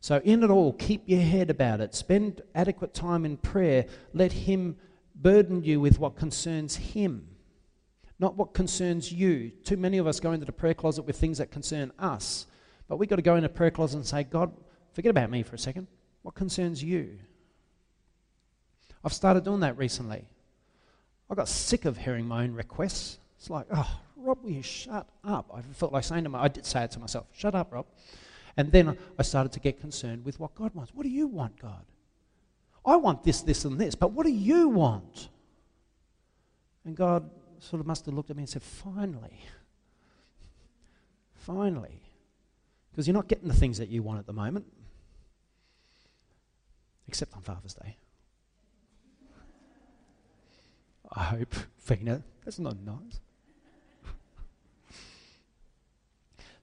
[0.00, 1.94] So, in it all, keep your head about it.
[1.94, 3.86] Spend adequate time in prayer.
[4.12, 4.76] Let Him
[5.14, 7.26] burden you with what concerns Him,
[8.18, 9.50] not what concerns you.
[9.64, 12.46] Too many of us go into the prayer closet with things that concern us.
[12.88, 14.52] But we've got to go in a prayer closet and say, God,
[14.92, 15.86] forget about me for a second.
[16.22, 17.18] What concerns you?
[19.04, 20.24] I've started doing that recently.
[21.30, 23.18] I got sick of hearing my own requests.
[23.38, 25.50] It's like, oh, Rob, will you shut up?
[25.54, 27.86] I felt like saying to myself, I did say it to myself, shut up, Rob.
[28.56, 30.92] And then I started to get concerned with what God wants.
[30.94, 31.84] What do you want, God?
[32.84, 35.28] I want this, this, and this, but what do you want?
[36.84, 39.40] And God sort of must have looked at me and said, finally,
[41.34, 42.00] finally.
[42.90, 44.66] Because you're not getting the things that you want at the moment,
[47.08, 47.96] except on Father's Day.
[51.12, 52.22] I hope, Fina.
[52.44, 53.20] That's not nice.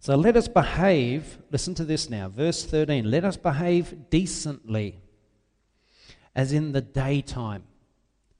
[0.03, 3.09] So let us behave, listen to this now, verse 13.
[3.09, 4.99] Let us behave decently,
[6.35, 7.63] as in the daytime.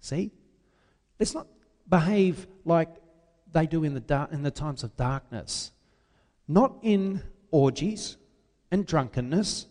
[0.02, 0.32] See?
[1.17, 1.47] Let's not
[1.88, 2.89] behave like
[3.54, 5.71] they do in the, in the times of darkness.
[6.49, 8.17] Not in orgies
[8.69, 9.67] and drunkenness,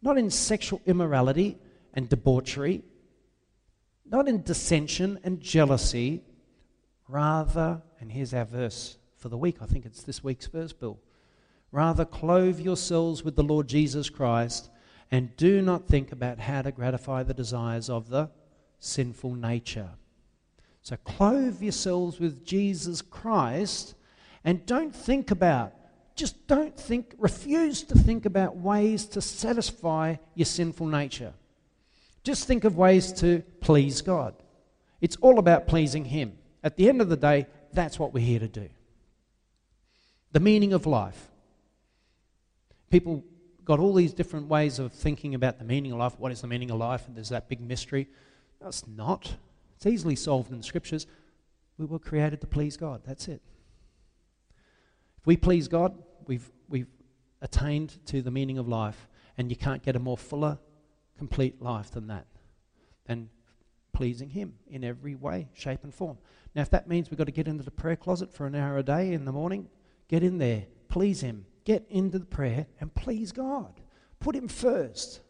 [0.00, 1.58] not in sexual immorality
[1.92, 2.84] and debauchery,
[4.08, 6.22] not in dissension and jealousy,
[7.08, 11.00] rather, and here's our verse for the week, I think it's this week's verse, Bill
[11.72, 14.70] Rather, clothe yourselves with the Lord Jesus Christ
[15.10, 18.30] and do not think about how to gratify the desires of the
[18.78, 19.90] sinful nature.
[20.82, 23.94] So, clothe yourselves with Jesus Christ
[24.44, 25.72] and don't think about,
[26.14, 31.32] just don't think, refuse to think about ways to satisfy your sinful nature.
[32.22, 34.34] Just think of ways to please God.
[35.00, 36.36] It's all about pleasing Him.
[36.62, 38.68] At the end of the day, that's what we're here to do.
[40.32, 41.28] The meaning of life
[42.92, 43.24] people
[43.64, 46.14] got all these different ways of thinking about the meaning of life.
[46.18, 47.06] What is the meaning of life?
[47.06, 48.06] And there's that big mystery.
[48.60, 49.34] No, it's not.
[49.76, 51.06] It's easily solved in the scriptures.
[51.78, 53.00] We were created to please God.
[53.06, 53.40] That's it.
[55.18, 56.90] If we please God, we've, we've
[57.40, 59.08] attained to the meaning of life.
[59.38, 60.58] And you can't get a more fuller,
[61.16, 62.26] complete life than that.
[63.06, 63.30] Than
[63.94, 66.18] pleasing Him in every way, shape, and form.
[66.54, 68.76] Now, if that means we've got to get into the prayer closet for an hour
[68.76, 69.68] a day in the morning,
[70.08, 73.80] get in there, please Him, get into the prayer and please God.
[74.20, 75.20] Put Him first.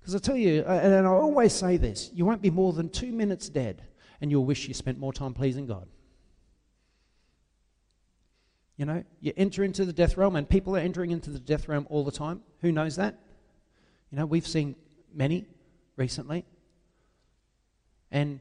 [0.00, 3.12] Because I tell you, and I always say this you won't be more than two
[3.12, 3.82] minutes dead
[4.20, 5.88] and you'll wish you spent more time pleasing God.
[8.76, 11.68] You know, you enter into the death realm, and people are entering into the death
[11.68, 12.40] realm all the time.
[12.62, 13.18] Who knows that?
[14.10, 14.76] You know, we've seen
[15.12, 15.46] many
[15.96, 16.44] recently.
[18.10, 18.40] And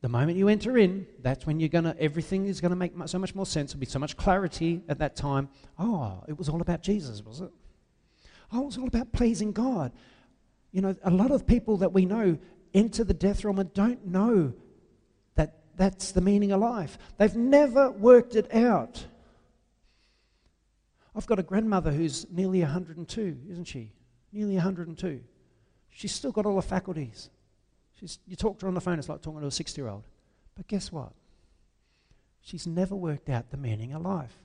[0.00, 3.34] the moment you enter in, that's when you're gonna everything is gonna make so much
[3.34, 3.72] more sense.
[3.72, 5.48] There'll be so much clarity at that time.
[5.78, 7.50] Oh, it was all about Jesus, was it?
[8.52, 9.92] Oh, it was all about pleasing God.
[10.70, 12.38] You know, a lot of people that we know
[12.74, 14.52] enter the death realm and don't know
[15.34, 16.98] that that's the meaning of life.
[17.16, 19.04] They've never worked it out.
[21.16, 23.92] I've got a grandmother who's nearly 102, isn't she?
[24.32, 25.20] Nearly 102.
[25.90, 27.30] She's still got all the faculties.
[27.98, 29.90] She's, you talk to her on the phone, it's like talking to a 60 year
[29.90, 30.04] old.
[30.54, 31.12] But guess what?
[32.40, 34.36] She's never worked out the meaning of life.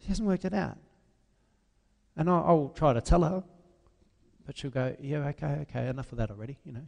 [0.00, 0.78] She hasn't worked it out.
[2.16, 3.42] And I'll, I'll try to tell her,
[4.46, 6.86] but she'll go, Yeah, okay, okay, enough of that already, you know.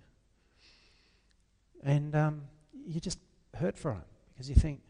[1.83, 2.43] And um,
[2.87, 3.19] you just
[3.57, 4.81] hurt for her because you think,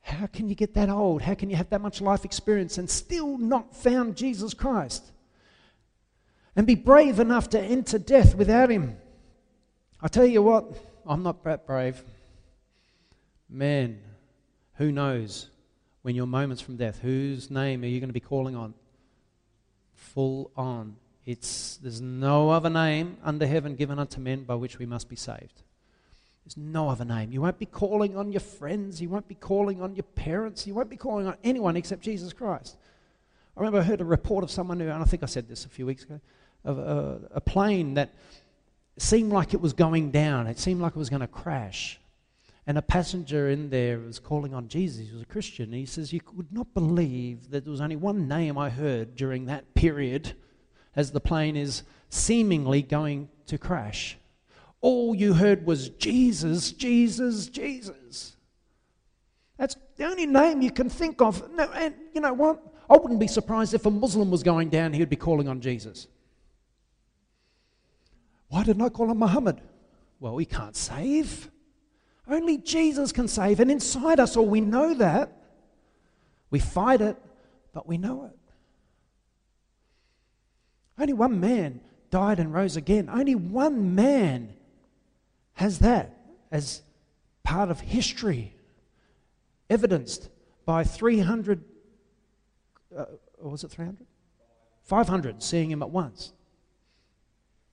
[0.00, 1.22] How can you get that old?
[1.22, 5.10] How can you have that much life experience and still not found Jesus Christ?
[6.54, 8.96] And be brave enough to enter death without Him.
[10.04, 10.64] I tell you what,
[11.06, 12.02] I'm not that brave.
[13.48, 14.00] Man,
[14.74, 15.48] who knows
[16.02, 18.74] when your moments from death, whose name are you going to be calling on?
[19.94, 20.96] Full on.
[21.24, 25.14] It's, there's no other name under heaven given unto men by which we must be
[25.14, 25.62] saved.
[26.44, 27.30] There's no other name.
[27.30, 29.00] You won't be calling on your friends.
[29.00, 30.66] You won't be calling on your parents.
[30.66, 32.76] You won't be calling on anyone except Jesus Christ.
[33.56, 35.64] I remember I heard a report of someone who, and I think I said this
[35.64, 36.20] a few weeks ago,
[36.64, 38.12] of a, a plane that
[38.98, 40.46] seemed like it was going down.
[40.46, 41.98] It seemed like it was going to crash.
[42.66, 45.08] And a passenger in there was calling on Jesus.
[45.08, 45.72] He was a Christian.
[45.72, 49.46] He says, You could not believe that there was only one name I heard during
[49.46, 50.34] that period
[50.94, 54.18] as the plane is seemingly going to crash.
[54.80, 58.36] all you heard was Jesus, Jesus, Jesus.
[59.56, 61.50] That's the only name you can think of.
[61.52, 62.60] No, and you know what?
[62.90, 65.60] I wouldn't be surprised if a Muslim was going down, he would be calling on
[65.60, 66.08] Jesus.
[68.52, 69.62] Why didn't I call on Muhammad?
[70.20, 71.50] Well, he can't save.
[72.28, 73.60] Only Jesus can save.
[73.60, 75.32] And inside us, all we know that.
[76.50, 77.16] We fight it,
[77.72, 78.38] but we know it.
[81.00, 81.80] Only one man
[82.10, 83.08] died and rose again.
[83.08, 84.52] Only one man
[85.54, 86.14] has that
[86.50, 86.82] as
[87.44, 88.54] part of history,
[89.70, 90.28] evidenced
[90.66, 91.64] by 300,
[92.94, 93.06] uh,
[93.38, 94.06] was it 300?
[94.82, 96.34] 500 seeing him at once.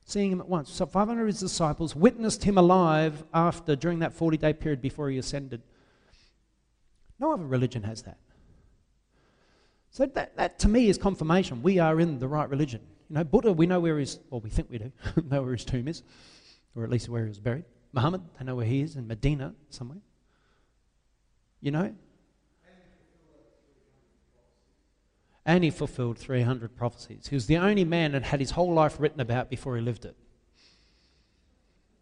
[0.10, 0.72] Seeing him at once.
[0.72, 5.08] So 500 of his disciples witnessed him alive after, during that 40 day period before
[5.12, 5.62] he ascended.
[7.20, 8.18] No other religion has that.
[9.92, 11.62] So that, that to me is confirmation.
[11.62, 12.82] We are in the right religion.
[13.08, 14.92] You know, Buddha, we know where his, or we think we do,
[15.30, 16.02] know where his tomb is,
[16.76, 17.66] or at least where he was buried.
[17.94, 20.00] Muhammad, they know where he is in Medina somewhere.
[21.62, 21.96] You know?
[25.50, 27.26] And he fulfilled 300 prophecies.
[27.26, 30.06] He was the only man that had his whole life written about before he lived
[30.06, 30.16] it.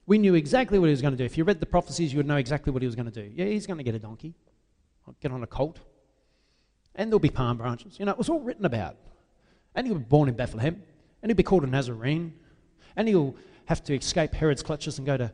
[0.05, 1.23] We knew exactly what he was going to do.
[1.23, 3.31] If you read the prophecies, you would know exactly what he was going to do.
[3.33, 4.33] Yeah, he's going to get a donkey,
[5.21, 5.79] get on a colt,
[6.93, 7.97] and there'll be palm branches.
[7.97, 8.97] You know, it was all written about.
[9.75, 10.83] And he was born in Bethlehem
[11.21, 12.33] and he'll be called a Nazarene,
[12.97, 13.33] and he'll
[13.67, 15.31] have to escape Herod's clutches and go to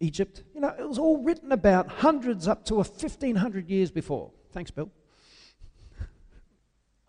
[0.00, 0.42] Egypt.
[0.56, 4.32] You know, it was all written about hundreds up to a 1500 years before.
[4.52, 4.90] Thanks, Bill.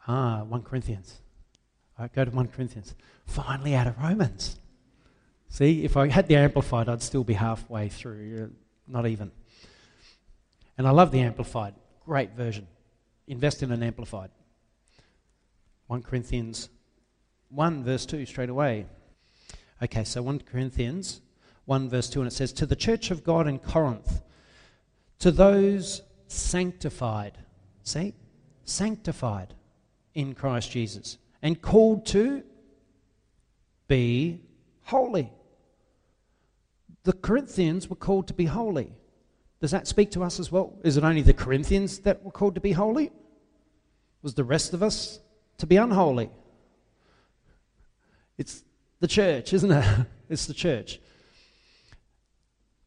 [0.07, 1.19] Ah, 1 Corinthians.
[1.97, 2.95] All right, go to 1 Corinthians.
[3.25, 4.59] Finally out of Romans.
[5.49, 8.51] See, if I had the Amplified, I'd still be halfway through,
[8.87, 9.31] not even.
[10.77, 11.73] And I love the Amplified.
[12.05, 12.67] Great version.
[13.27, 14.29] Invest in an Amplified.
[15.87, 16.69] 1 Corinthians
[17.49, 18.85] 1, verse 2, straight away.
[19.81, 21.21] Okay, so 1 Corinthians
[21.65, 24.21] 1, verse 2, and it says, To the church of God in Corinth,
[25.19, 27.37] to those sanctified,
[27.83, 28.13] see,
[28.63, 29.55] sanctified
[30.19, 32.43] in Christ Jesus, and called to
[33.87, 34.41] be
[34.83, 35.31] holy.
[37.03, 38.91] The Corinthians were called to be holy.
[39.61, 40.77] Does that speak to us as well?
[40.83, 43.11] Is it only the Corinthians that were called to be holy?
[44.21, 45.21] Was the rest of us
[45.59, 46.29] to be unholy?
[48.37, 48.63] It's
[48.99, 50.05] the church, isn't it?
[50.29, 50.99] It's the church.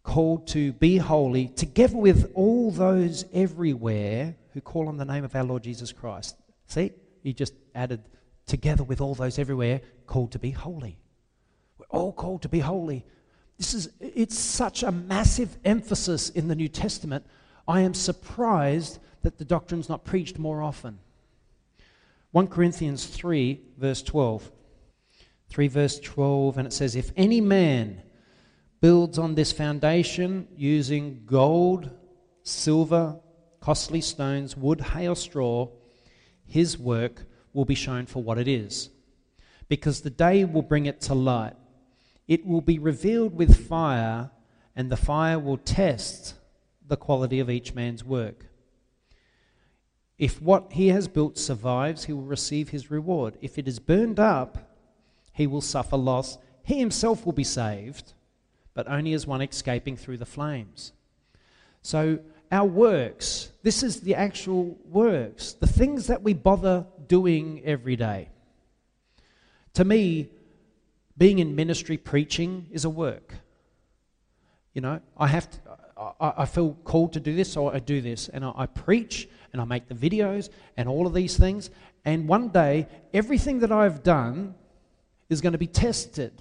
[0.04, 5.34] Called to be holy, together with all those everywhere who call on the name of
[5.34, 6.36] our Lord Jesus Christ.
[6.68, 6.92] See,
[7.22, 8.02] he just added,
[8.46, 10.98] together with all those everywhere, called to be holy.
[11.78, 13.04] We're all called to be holy.
[13.58, 17.24] This is, it's such a massive emphasis in the New Testament.
[17.66, 20.98] I am surprised that the doctrine's not preached more often.
[22.32, 24.50] 1 Corinthians 3, verse 12.
[25.48, 28.02] 3 verse 12, and it says, If any man
[28.80, 31.90] builds on this foundation using gold,
[32.42, 33.20] silver,
[33.60, 35.68] costly stones, wood, hay, or straw,
[36.52, 37.24] his work
[37.54, 38.90] will be shown for what it is.
[39.68, 41.54] Because the day will bring it to light.
[42.28, 44.30] It will be revealed with fire,
[44.76, 46.34] and the fire will test
[46.86, 48.46] the quality of each man's work.
[50.18, 53.38] If what he has built survives, he will receive his reward.
[53.40, 54.76] If it is burned up,
[55.32, 56.36] he will suffer loss.
[56.62, 58.12] He himself will be saved,
[58.74, 60.92] but only as one escaping through the flames.
[61.80, 62.18] So,
[62.52, 68.28] our works, this is the actual works, the things that we bother doing every day.
[69.74, 70.28] To me,
[71.16, 73.34] being in ministry preaching is a work.
[74.74, 75.58] You know, I have to,
[76.20, 78.28] I, feel called to do this, so I do this.
[78.28, 81.70] And I preach and I make the videos and all of these things.
[82.04, 84.54] And one day, everything that I've done
[85.30, 86.32] is going to be tested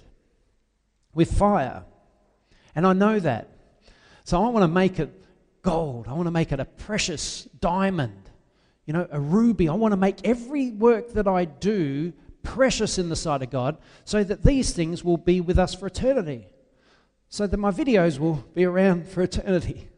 [1.14, 1.84] with fire.
[2.74, 3.48] And I know that.
[4.24, 5.21] So I want to make it
[5.62, 6.06] gold.
[6.08, 8.30] I want to make it a precious diamond,
[8.84, 9.68] you know, a ruby.
[9.68, 13.78] I want to make every work that I do precious in the sight of God
[14.04, 16.48] so that these things will be with us for eternity.
[17.28, 19.88] So that my videos will be around for eternity.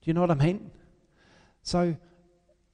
[0.00, 0.70] Do you know what I mean?
[1.62, 1.96] So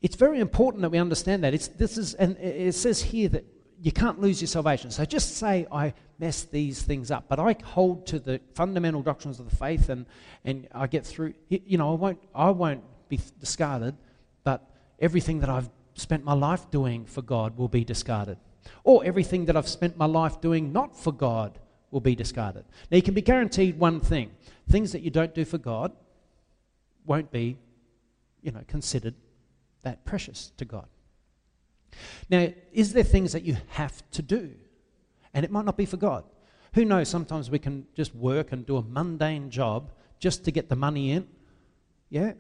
[0.01, 1.53] it's very important that we understand that.
[1.53, 3.45] It's, this is, and it says here that
[3.83, 4.91] you can't lose your salvation.
[4.91, 7.25] So just say, I mess these things up.
[7.29, 10.05] But I hold to the fundamental doctrines of the faith and,
[10.45, 11.35] and I get through.
[11.49, 13.97] You know, I won't, I won't be discarded,
[14.45, 14.69] but
[14.99, 18.37] everything that I've spent my life doing for God will be discarded.
[18.85, 21.59] Or everything that I've spent my life doing not for God
[21.91, 22.65] will be discarded.
[22.91, 24.31] Now, you can be guaranteed one thing
[24.69, 25.91] things that you don't do for God
[27.05, 27.57] won't be,
[28.41, 29.15] you know, considered
[29.83, 30.87] that precious to God.
[32.29, 34.53] Now, is there things that you have to do?
[35.35, 36.25] And it might not be for God.
[36.75, 40.69] Who knows, sometimes we can just work and do a mundane job just to get
[40.69, 41.27] the money in.
[42.11, 42.35] Yeah?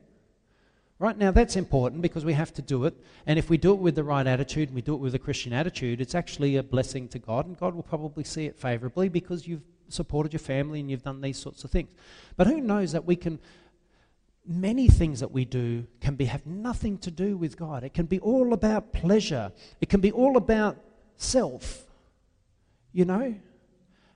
[0.98, 2.94] Right now, that's important because we have to do it.
[3.26, 5.18] And if we do it with the right attitude and we do it with a
[5.18, 7.46] Christian attitude, it's actually a blessing to God.
[7.46, 11.20] And God will probably see it favorably because you've supported your family and you've done
[11.20, 11.90] these sorts of things.
[12.36, 13.38] But who knows that we can,
[14.50, 17.84] many things that we do can be, have nothing to do with God.
[17.84, 20.76] It can be all about pleasure, it can be all about
[21.16, 21.84] self,
[22.92, 23.34] you know?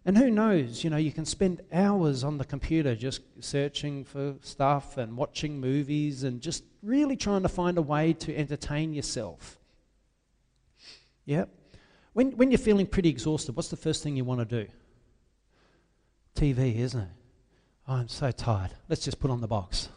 [0.06, 4.34] And who knows, you know, you can spend hours on the computer just searching for
[4.42, 9.58] stuff and watching movies and just really trying to find a way to entertain yourself.
[11.24, 11.46] Yeah?
[12.12, 14.70] When, when you're feeling pretty exhausted, what's the first thing you want to do?
[16.36, 17.08] TV, isn't it?
[17.88, 18.72] Oh, I'm so tired.
[18.90, 19.88] Let's just put on the box.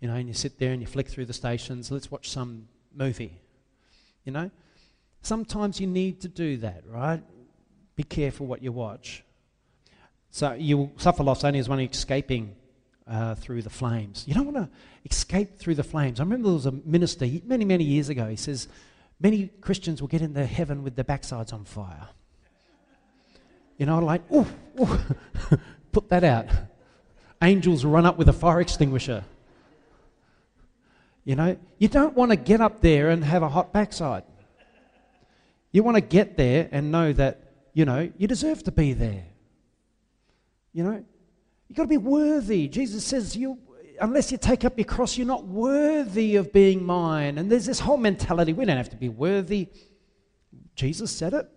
[0.00, 1.90] You know, and you sit there and you flick through the stations.
[1.90, 3.40] Let's watch some movie.
[4.24, 4.50] You know?
[5.22, 7.22] Sometimes you need to do that, right?
[7.96, 9.24] Be careful what you watch.
[10.30, 12.54] So you suffer loss only as one escaping
[13.06, 14.24] uh, through the flames.
[14.26, 14.68] You don't want to
[15.04, 16.20] escape through the flames.
[16.20, 18.26] I remember there was a minister many, many years ago.
[18.28, 18.68] He says,
[19.20, 22.08] Many Christians will get into heaven with their backsides on fire.
[23.76, 24.46] You know, like, ooh.
[25.92, 26.46] put that out.
[27.42, 29.24] Angels run up with a fire extinguisher.
[31.28, 34.22] You know, you don't want to get up there and have a hot backside.
[35.72, 37.48] You want to get there and know that
[37.78, 39.24] you know, you deserve to be there.
[40.72, 41.04] You know,
[41.68, 42.66] you've got to be worthy.
[42.66, 43.56] Jesus says, you,
[44.00, 47.38] unless you take up your cross, you're not worthy of being mine.
[47.38, 49.68] And there's this whole mentality we don't have to be worthy.
[50.74, 51.48] Jesus said it.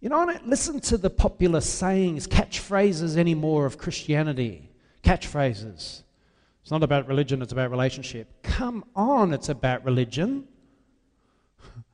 [0.00, 4.70] You know, I don't listen to the popular sayings, catchphrases anymore of Christianity.
[5.02, 6.03] Catchphrases.
[6.64, 8.42] It's not about religion, it's about relationship.
[8.42, 10.48] Come on, it's about religion.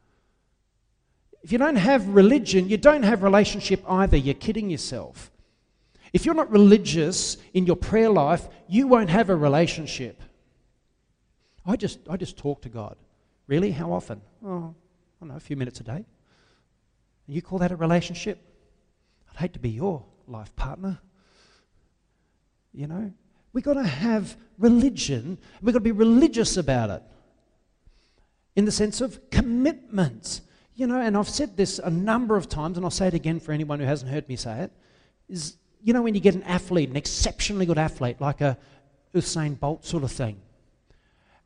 [1.42, 4.16] If you don't have religion, you don't have relationship either.
[4.16, 5.32] You're kidding yourself.
[6.12, 10.22] If you're not religious in your prayer life, you won't have a relationship.
[11.66, 12.96] I just, I just talk to God.
[13.46, 13.72] Really?
[13.72, 14.20] How often?
[14.44, 16.04] Oh, I don't know, a few minutes a day.
[17.26, 18.38] And You call that a relationship?
[19.30, 21.00] I'd hate to be your life partner.
[22.72, 23.12] You know?
[23.52, 25.38] We've got to have religion.
[25.60, 27.02] We've got to be religious about it
[28.56, 30.40] in the sense of commitment.
[30.74, 33.40] You know, and I've said this a number of times, and I'll say it again
[33.40, 34.72] for anyone who hasn't heard me say it,
[35.28, 38.56] is, you know, when you get an athlete, an exceptionally good athlete, like a
[39.14, 40.40] Usain Bolt sort of thing,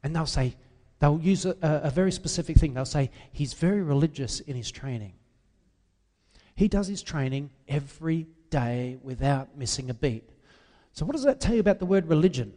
[0.02, 0.54] and they'll say,
[0.98, 2.74] they'll use a, a very specific thing.
[2.74, 5.14] They'll say, he's very religious in his training.
[6.54, 10.28] He does his training every day without missing a beat.
[10.94, 12.54] So, what does that tell you about the word religion?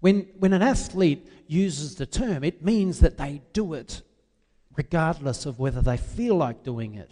[0.00, 4.02] When, when an athlete uses the term, it means that they do it
[4.74, 7.10] regardless of whether they feel like doing it.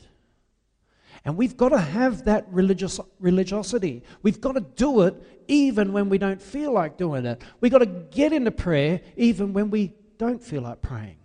[1.25, 4.03] And we've got to have that religious religiosity.
[4.23, 5.15] We've got to do it
[5.47, 7.43] even when we don't feel like doing it.
[7.61, 11.19] We've got to get into prayer even when we don't feel like praying.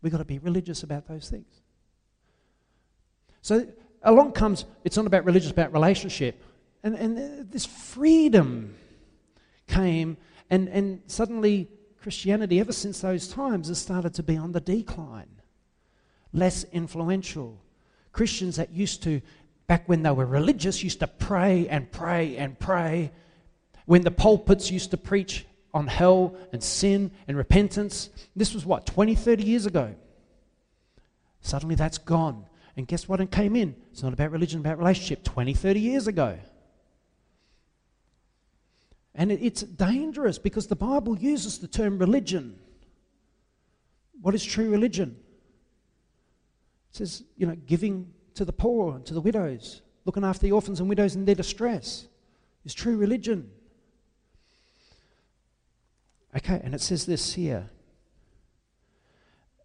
[0.00, 1.60] We've got to be religious about those things.
[3.42, 3.66] So
[4.02, 6.42] along comes, it's not about religious, about relationship.
[6.82, 8.74] And, and this freedom
[9.66, 10.16] came,
[10.48, 11.68] and, and suddenly
[12.00, 15.40] Christianity, ever since those times, has started to be on the decline
[16.32, 17.60] less influential.
[18.12, 19.20] Christians that used to,
[19.66, 23.12] back when they were religious, used to pray and pray and pray.
[23.86, 28.86] When the pulpits used to preach on hell and sin and repentance, this was what,
[28.86, 29.94] 20, 30 years ago.
[31.40, 32.46] Suddenly that's gone.
[32.76, 33.20] And guess what?
[33.20, 33.74] It came in.
[33.92, 36.38] It's not about religion, about relationship 20, 30 years ago.
[39.20, 42.58] And it's dangerous because the Bible uses the term religion.
[44.22, 45.14] What is true religion?
[46.90, 50.52] It says, you know, giving to the poor and to the widows, looking after the
[50.52, 52.08] orphans and widows in their distress
[52.64, 53.50] is true religion.
[56.34, 57.68] Okay, and it says this here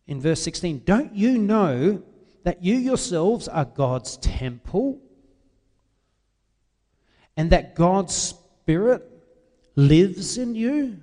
[0.05, 2.03] in verse 16 Don't you know
[2.43, 4.99] that you yourselves are God's temple
[7.37, 9.13] and that God's Spirit
[9.75, 10.97] lives in you?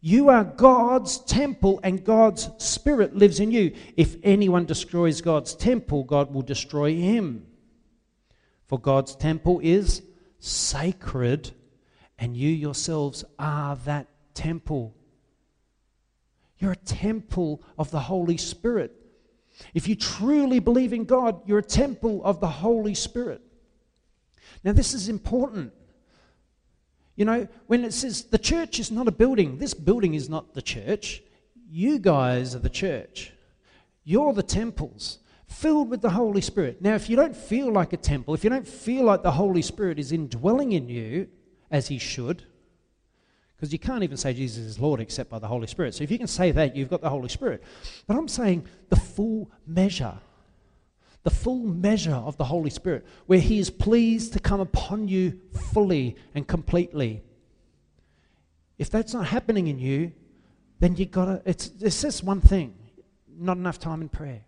[0.00, 3.74] You are God's temple, and God's Spirit lives in you.
[3.96, 7.46] If anyone destroys God's temple, God will destroy him.
[8.66, 10.02] For God's temple is
[10.38, 11.50] sacred,
[12.18, 14.94] and you yourselves are that temple.
[16.58, 18.92] You're a temple of the Holy Spirit.
[19.74, 23.40] If you truly believe in God, you're a temple of the Holy Spirit.
[24.62, 25.72] Now, this is important
[27.16, 30.54] you know, when it says the church is not a building, this building is not
[30.54, 31.22] the church.
[31.68, 33.32] You guys are the church.
[34.04, 35.18] You're the temples.
[35.48, 36.82] filled with the Holy Spirit.
[36.82, 39.62] Now, if you don't feel like a temple, if you don't feel like the Holy
[39.62, 41.28] Spirit is indwelling in you
[41.70, 42.44] as He should,
[43.56, 45.94] because you can't even say Jesus is Lord except by the Holy Spirit.
[45.94, 47.62] So if you can say that, you've got the Holy Spirit.
[48.06, 50.18] But I'm saying the full measure,
[51.26, 55.40] the full measure of the Holy Spirit, where He is pleased to come upon you
[55.72, 57.20] fully and completely.
[58.78, 60.12] If that's not happening in you,
[60.78, 62.74] then you gotta, it's, it's just one thing
[63.36, 64.42] not enough time in prayer.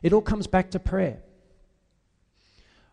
[0.00, 1.18] It all comes back to prayer.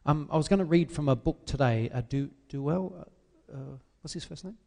[0.08, 2.94] Um, I was going to read from a book today, uh, du- Duewel.
[3.00, 4.58] Uh, uh, what's his first name?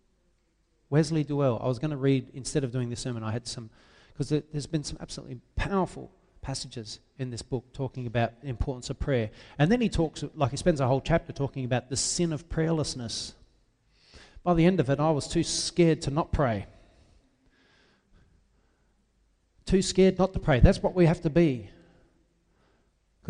[0.89, 1.61] Wesley Duewel.
[1.61, 3.71] I was going to read, instead of doing this sermon, I had some,
[4.13, 6.13] because there's been some absolutely powerful
[6.43, 9.31] passages in this book talking about the importance of prayer.
[9.59, 12.49] And then he talks, like he spends a whole chapter talking about the sin of
[12.49, 13.35] prayerlessness.
[14.43, 16.67] By the end of it, I was too scared to not pray.
[19.67, 20.61] Too scared not to pray.
[20.61, 21.71] That's what we have to be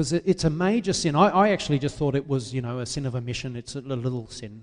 [0.00, 1.14] because it's a major sin.
[1.14, 3.54] I, I, actually just thought it was, you know, a sin of omission.
[3.54, 4.62] It's a little sin.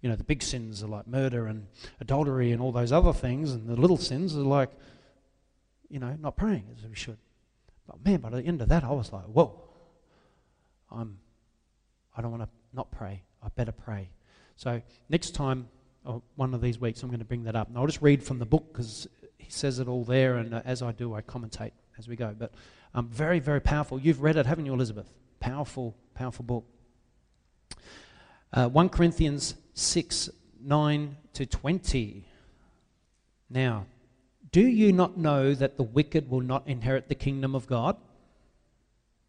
[0.00, 1.66] You know, the big sins are like murder and
[2.00, 4.70] adultery and all those other things, and the little sins are like,
[5.88, 7.18] you know, not praying as we should.
[7.86, 9.60] But man, by the end of that, I was like, whoa,
[10.90, 11.18] I'm,
[12.16, 13.22] I don't want to not pray.
[13.42, 14.10] I better pray.
[14.56, 15.68] So next time,
[16.04, 18.22] or one of these weeks, I'm going to bring that up, and I'll just read
[18.22, 19.08] from the book because
[19.38, 22.34] he says it all there, and uh, as I do, I commentate as we go.
[22.36, 22.52] But
[22.94, 23.98] um, very, very powerful.
[23.98, 25.12] You've read it, haven't you, Elizabeth?
[25.40, 26.64] Powerful, powerful book.
[28.52, 30.30] Uh, 1 Corinthians 6
[30.62, 32.24] 9 to 20.
[33.50, 33.86] Now,
[34.56, 37.94] do you not know that the wicked will not inherit the kingdom of God?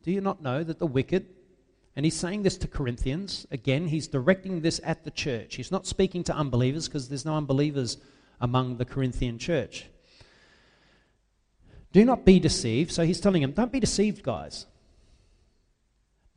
[0.01, 1.25] Do you not know that the wicked,
[1.97, 5.55] and he's saying this to Corinthians, again, he's directing this at the church.
[5.55, 7.97] He's not speaking to unbelievers because there's no unbelievers
[8.39, 9.87] among the Corinthian church.
[11.91, 12.93] Do not be deceived.
[12.93, 14.65] So he's telling them, don't be deceived, guys.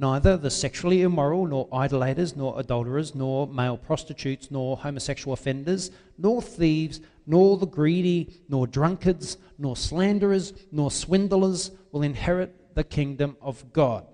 [0.00, 6.42] Neither the sexually immoral, nor idolaters, nor adulterers, nor male prostitutes, nor homosexual offenders, nor
[6.42, 7.00] thieves,
[7.30, 14.04] nor the greedy, nor drunkards, nor slanderers, nor swindlers will inherit the kingdom of God.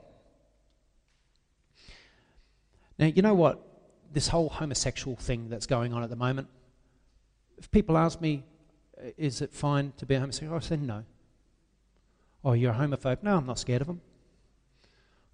[2.98, 3.62] Now, you know what?
[4.12, 6.48] This whole homosexual thing that's going on at the moment,
[7.56, 8.44] if people ask me,
[9.02, 10.54] uh, is it fine to be a homosexual?
[10.54, 11.02] I say no.
[12.44, 13.22] Oh, you're a homophobe?
[13.22, 14.02] No, I'm not scared of them.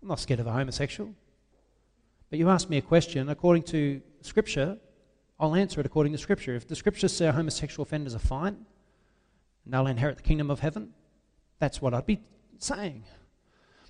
[0.00, 1.12] I'm not scared of a homosexual.
[2.30, 4.78] But you ask me a question according to Scripture,
[5.42, 6.54] I'll answer it according to Scripture.
[6.54, 8.64] If the Scriptures say homosexual offenders are fine
[9.64, 10.94] and they'll inherit the kingdom of heaven,
[11.58, 12.20] that's what I'd be
[12.58, 13.04] saying.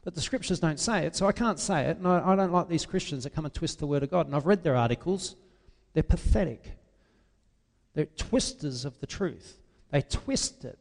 [0.02, 1.98] But the Scriptures don't say it, so I can't say it.
[1.98, 4.26] And I, I don't like these Christians that come and twist the Word of God.
[4.26, 5.36] And I've read their articles,
[5.92, 6.78] they're pathetic.
[7.94, 9.58] They're twisters of the truth.
[9.90, 10.78] They twist it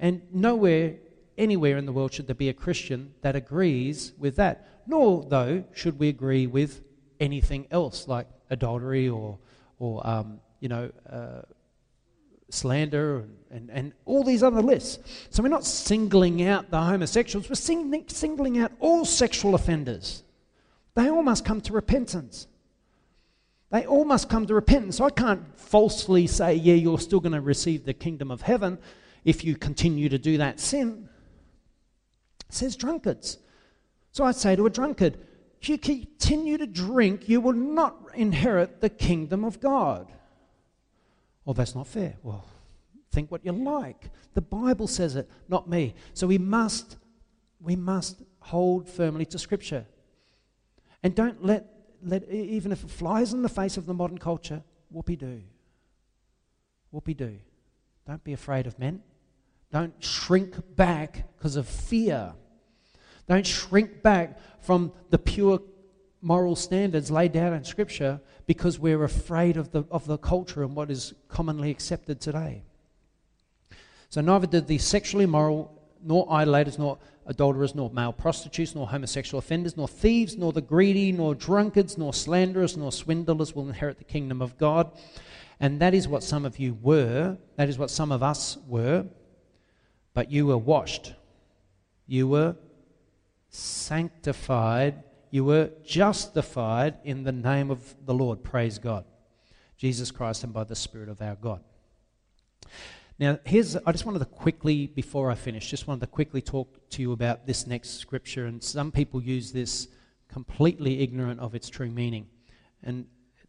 [0.00, 0.96] and nowhere,
[1.36, 4.82] anywhere in the world should there be a Christian that agrees with that.
[4.86, 6.82] Nor, though, should we agree with
[7.20, 9.38] anything else like adultery or,
[9.78, 11.42] or um, you know, uh,
[12.50, 14.98] slander and, and, and, all these other lists.
[15.30, 20.22] So we're not singling out the homosexuals, we're sing, singling out all sexual offenders.
[20.94, 22.48] They all must come to repentance.
[23.70, 25.00] They all must come to repentance.
[25.00, 28.78] I can't falsely say, yeah, you're still going to receive the kingdom of heaven
[29.24, 31.08] if you continue to do that sin.
[32.48, 33.38] It says drunkards.
[34.12, 35.18] So I'd say to a drunkard,
[35.60, 40.12] if you continue to drink, you will not inherit the kingdom of God.
[41.44, 42.16] Well, that's not fair.
[42.22, 42.44] Well,
[43.10, 44.10] think what you like.
[44.34, 45.94] The Bible says it, not me.
[46.14, 46.96] So we must,
[47.60, 49.86] we must hold firmly to Scripture.
[51.02, 51.66] And don't let,
[52.02, 55.42] let even if it flies in the face of the modern culture, whoopee do.
[56.90, 57.38] Whoopee do.
[58.06, 59.02] Don't be afraid of men.
[59.70, 62.32] Don't shrink back because of fear.
[63.28, 65.60] Don't shrink back from the pure
[66.20, 70.74] moral standards laid down in Scripture because we're afraid of the, of the culture and
[70.74, 72.62] what is commonly accepted today.
[74.08, 75.70] So, neither did the sexually immoral,
[76.02, 81.12] nor idolaters, nor adulterers, nor male prostitutes, nor homosexual offenders, nor thieves, nor the greedy,
[81.12, 84.90] nor drunkards, nor slanderers, nor swindlers will inherit the kingdom of God.
[85.60, 87.36] And that is what some of you were.
[87.56, 89.04] That is what some of us were.
[90.14, 91.12] But you were washed.
[92.06, 92.56] You were
[93.50, 95.02] sanctified.
[95.30, 98.42] You were justified in the name of the Lord.
[98.42, 99.04] Praise God.
[99.76, 101.60] Jesus Christ and by the Spirit of our God.
[103.18, 106.88] Now, here's, I just wanted to quickly, before I finish, just wanted to quickly talk
[106.90, 108.46] to you about this next scripture.
[108.46, 109.88] And some people use this
[110.28, 112.28] completely ignorant of its true meaning.
[112.82, 113.06] And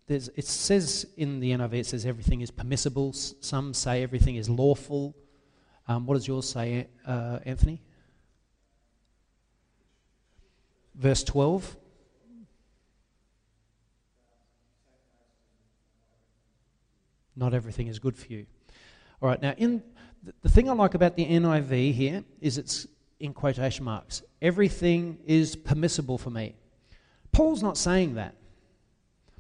[0.08, 3.14] it says in the NIV, it says everything is permissible.
[3.14, 5.16] Some say everything is lawful.
[5.88, 7.82] Um, what does yours say, uh, Anthony?
[11.00, 11.78] Verse 12.
[17.36, 18.46] Not everything is good for you.
[19.22, 19.82] All right, now, in
[20.42, 22.86] the thing I like about the NIV here is it's
[23.20, 24.22] in quotation marks.
[24.42, 26.56] Everything is permissible for me.
[27.32, 28.36] Paul's not saying that.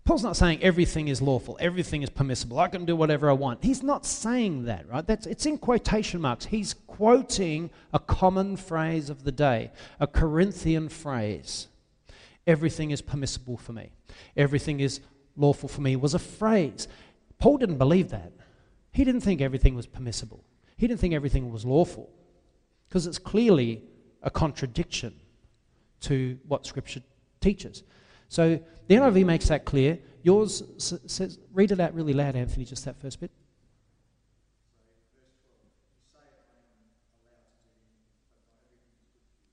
[0.09, 3.63] Paul's not saying everything is lawful, everything is permissible, I can do whatever I want.
[3.63, 5.05] He's not saying that, right?
[5.05, 6.45] That's, it's in quotation marks.
[6.45, 11.67] He's quoting a common phrase of the day, a Corinthian phrase.
[12.47, 13.91] Everything is permissible for me,
[14.35, 14.99] everything is
[15.37, 16.87] lawful for me was a phrase.
[17.37, 18.31] Paul didn't believe that.
[18.91, 20.43] He didn't think everything was permissible,
[20.75, 22.09] he didn't think everything was lawful,
[22.87, 23.83] because it's clearly
[24.23, 25.13] a contradiction
[26.01, 27.03] to what Scripture
[27.41, 27.83] teaches.
[28.27, 28.59] So
[28.89, 29.99] the NIV makes that clear.
[30.23, 33.29] Yours says, read it out really loud, Anthony, just that first bit.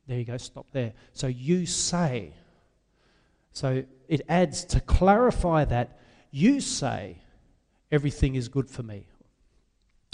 [0.06, 0.94] There you go, stop there.
[1.12, 2.32] So you say.
[3.52, 5.98] So it adds to clarify that
[6.30, 7.18] you say
[7.92, 9.06] everything is good for me,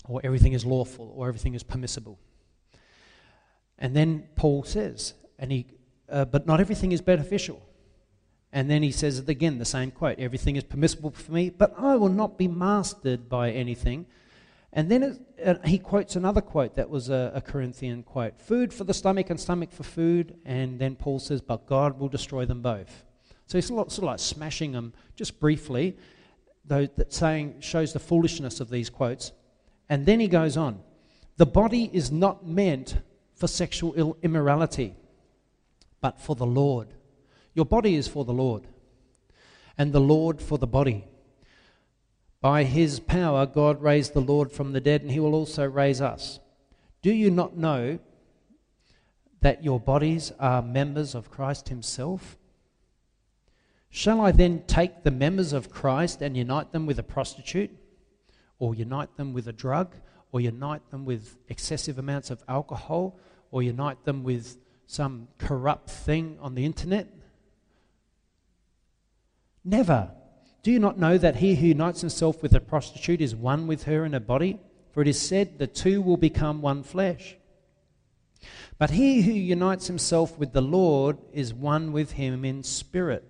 [0.08, 2.18] or everything is lawful, or everything is permissible.
[3.78, 5.66] And then Paul says, and he,
[6.08, 7.62] uh, but not everything is beneficial.
[8.52, 11.74] And then he says it again, the same quote everything is permissible for me, but
[11.78, 14.06] I will not be mastered by anything.
[14.74, 18.72] And then it, uh, he quotes another quote that was a, a, Corinthian quote food
[18.72, 20.36] for the stomach and stomach for food.
[20.44, 23.04] And then Paul says, but God will destroy them both.
[23.46, 25.96] So he's sort of like smashing them just briefly,
[26.64, 29.32] though that saying shows the foolishness of these quotes.
[29.88, 30.80] And then he goes on
[31.36, 32.96] the body is not meant
[33.34, 34.94] for sexual immorality,
[36.00, 36.94] but for the Lord
[37.54, 38.66] your body is for the Lord,
[39.76, 41.04] and the Lord for the body.
[42.40, 46.00] By his power, God raised the Lord from the dead, and he will also raise
[46.00, 46.40] us.
[47.00, 47.98] Do you not know
[49.40, 52.36] that your bodies are members of Christ himself?
[53.90, 57.70] Shall I then take the members of Christ and unite them with a prostitute,
[58.58, 59.94] or unite them with a drug,
[60.32, 63.18] or unite them with excessive amounts of alcohol,
[63.50, 67.06] or unite them with some corrupt thing on the internet?
[69.64, 70.10] Never.
[70.62, 73.84] Do you not know that he who unites himself with a prostitute is one with
[73.84, 74.60] her in a body?
[74.92, 77.36] For it is said, the two will become one flesh.
[78.78, 83.24] But he who unites himself with the Lord is one with him in spirit.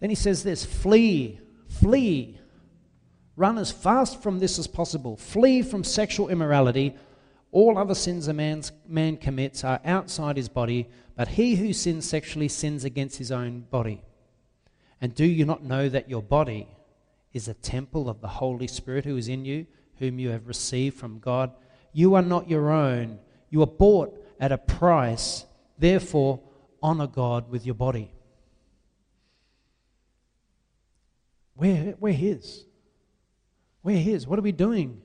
[0.00, 2.38] Then he says this flee, flee.
[3.36, 5.16] Run as fast from this as possible.
[5.16, 6.96] Flee from sexual immorality.
[7.50, 12.08] All other sins a man's, man commits are outside his body, but he who sins
[12.08, 14.02] sexually sins against his own body.
[15.00, 16.68] And do you not know that your body
[17.32, 19.66] is a temple of the Holy Spirit who is in you,
[19.98, 21.52] whom you have received from God?
[21.92, 23.18] You are not your own.
[23.50, 25.44] You are bought at a price.
[25.78, 26.40] Therefore,
[26.82, 28.10] honor God with your body.
[31.56, 32.64] We're, we're His.
[33.82, 34.26] We're His.
[34.26, 35.02] What are we doing?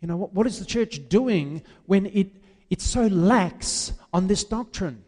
[0.00, 2.28] You know, what, what is the church doing when it,
[2.70, 5.04] it's so lax on this doctrine?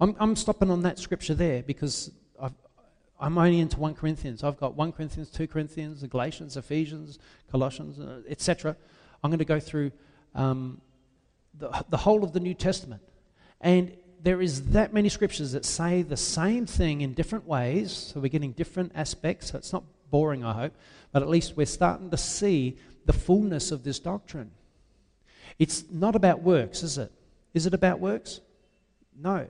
[0.00, 2.10] I'm, I'm stopping on that scripture there because
[3.18, 4.44] i am only into 1 Corinthians.
[4.44, 7.18] I've got 1 Corinthians, 2 Corinthians, Galatians, Ephesians,
[7.50, 8.76] Colossians, uh, etc.
[9.24, 9.90] I'm going to go through
[10.34, 10.82] um,
[11.58, 13.00] the, the whole of the New Testament.
[13.62, 18.12] And there is that many scriptures that say the same thing in different ways.
[18.12, 19.50] So we're getting different aspects.
[19.50, 20.74] So it's not boring, I hope.
[21.10, 22.76] But at least we're starting to see
[23.06, 24.50] the fullness of this doctrine.
[25.58, 27.10] It's not about works, is it?
[27.54, 28.40] Is it about works?
[29.18, 29.46] No.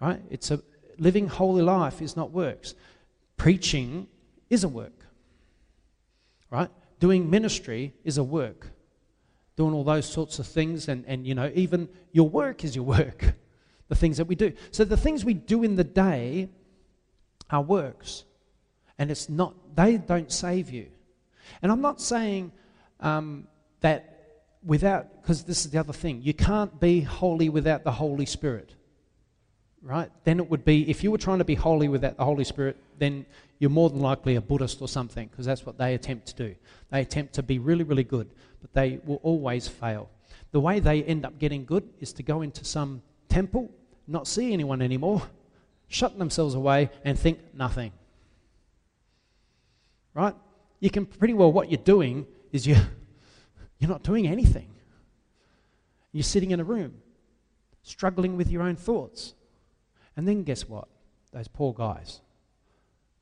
[0.00, 0.20] Right?
[0.30, 0.60] It's a
[0.98, 2.74] living holy life is not works.
[3.36, 4.06] Preaching
[4.50, 5.06] is a work.
[6.50, 6.70] Right?
[7.00, 8.68] Doing ministry is a work.
[9.56, 12.84] Doing all those sorts of things and, and you know, even your work is your
[12.98, 13.34] work.
[13.88, 14.52] The things that we do.
[14.70, 16.48] So the things we do in the day
[17.50, 18.24] are works.
[18.98, 20.86] And it's not, they don't save you.
[21.60, 22.52] And I'm not saying
[23.00, 23.46] um,
[23.80, 28.26] that without, because this is the other thing, you can't be holy without the Holy
[28.26, 28.74] Spirit
[29.84, 30.10] right?
[30.24, 32.76] Then it would be, if you were trying to be holy without the Holy Spirit,
[32.98, 33.26] then
[33.58, 36.54] you're more than likely a Buddhist or something, because that's what they attempt to do.
[36.90, 38.30] They attempt to be really, really good,
[38.62, 40.08] but they will always fail.
[40.52, 43.70] The way they end up getting good is to go into some temple,
[44.08, 45.22] not see anyone anymore,
[45.88, 47.92] shut themselves away, and think nothing.
[50.14, 50.34] Right?
[50.80, 52.76] You can pretty well, what you're doing is you,
[53.78, 54.70] you're not doing anything.
[56.12, 56.94] You're sitting in a room,
[57.82, 59.34] struggling with your own thoughts
[60.16, 60.88] and then guess what?
[61.32, 62.20] Those poor guys.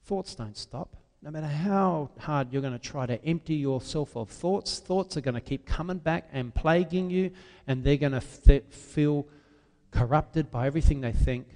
[0.04, 0.96] Thoughts don't stop.
[1.22, 5.20] No matter how hard you're going to try to empty yourself of thoughts, thoughts are
[5.20, 7.30] going to keep coming back and plaguing you,
[7.66, 8.18] and they're going to
[8.48, 9.26] f- feel
[9.92, 11.46] corrupted by everything they think,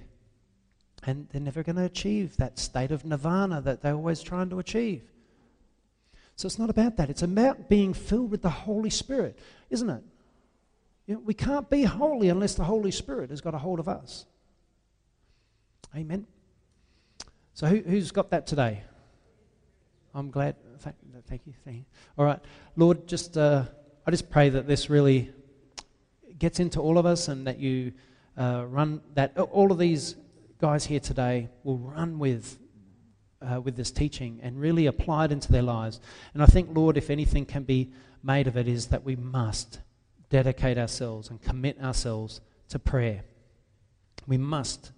[1.03, 4.59] and they're never going to achieve that state of nirvana that they're always trying to
[4.59, 5.03] achieve.
[6.37, 7.09] So it's not about that.
[7.09, 9.37] It's about being filled with the Holy Spirit,
[9.69, 10.03] isn't it?
[11.07, 13.89] You know, we can't be holy unless the Holy Spirit has got a hold of
[13.89, 14.25] us.
[15.95, 16.27] Amen.
[17.53, 18.83] So who, has got that today?
[20.13, 20.55] I'm glad.
[20.79, 20.95] Thank,
[21.27, 21.85] thank, you, thank you.
[22.17, 22.39] All right,
[22.75, 23.63] Lord, just uh,
[24.05, 25.31] I just pray that this really
[26.37, 27.93] gets into all of us, and that you
[28.37, 30.15] uh, run that all of these
[30.59, 32.59] guys here today will run with
[33.41, 35.99] uh, with this teaching and really apply it into their lives.
[36.33, 37.91] And I think, Lord, if anything can be
[38.23, 39.79] made of it, is that we must
[40.29, 43.23] dedicate ourselves and commit ourselves to prayer.
[44.27, 44.91] We must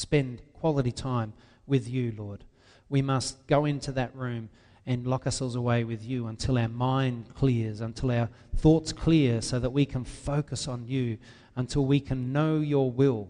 [0.00, 1.32] spend quality time
[1.66, 2.44] with you, Lord.
[2.88, 4.48] We must go into that room
[4.86, 9.58] and lock ourselves away with you until our mind clears, until our thoughts clear, so
[9.60, 11.18] that we can focus on you,
[11.54, 13.28] until we can know your will.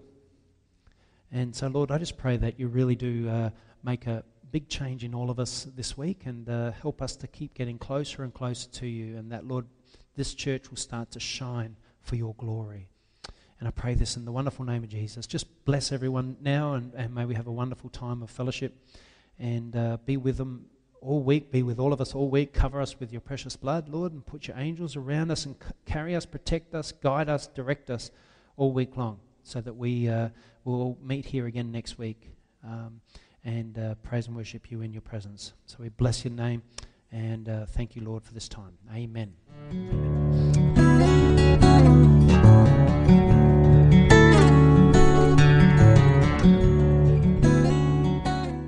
[1.33, 3.51] And so, Lord, I just pray that you really do uh,
[3.83, 7.27] make a big change in all of us this week and uh, help us to
[7.27, 9.67] keep getting closer and closer to you, and that, Lord,
[10.17, 12.90] this church will start to shine for your glory.
[13.61, 15.27] And I pray this in the wonderful name of Jesus.
[15.27, 18.75] Just bless everyone now, and, and may we have a wonderful time of fellowship
[19.39, 20.67] and uh, be with them
[21.03, 22.53] all week, be with all of us all week.
[22.53, 25.73] Cover us with your precious blood, Lord, and put your angels around us and c-
[25.85, 28.11] carry us, protect us, guide us, direct us
[28.57, 30.29] all week long so that we uh,
[30.65, 32.31] will meet here again next week.
[32.65, 33.01] Um,
[33.45, 35.55] and uh, praise and worship you in your presence.
[35.67, 36.63] So we bless your name
[37.13, 38.77] and uh, thank you, Lord, for this time.
[38.95, 39.33] Amen.
[39.73, 40.30] Amen.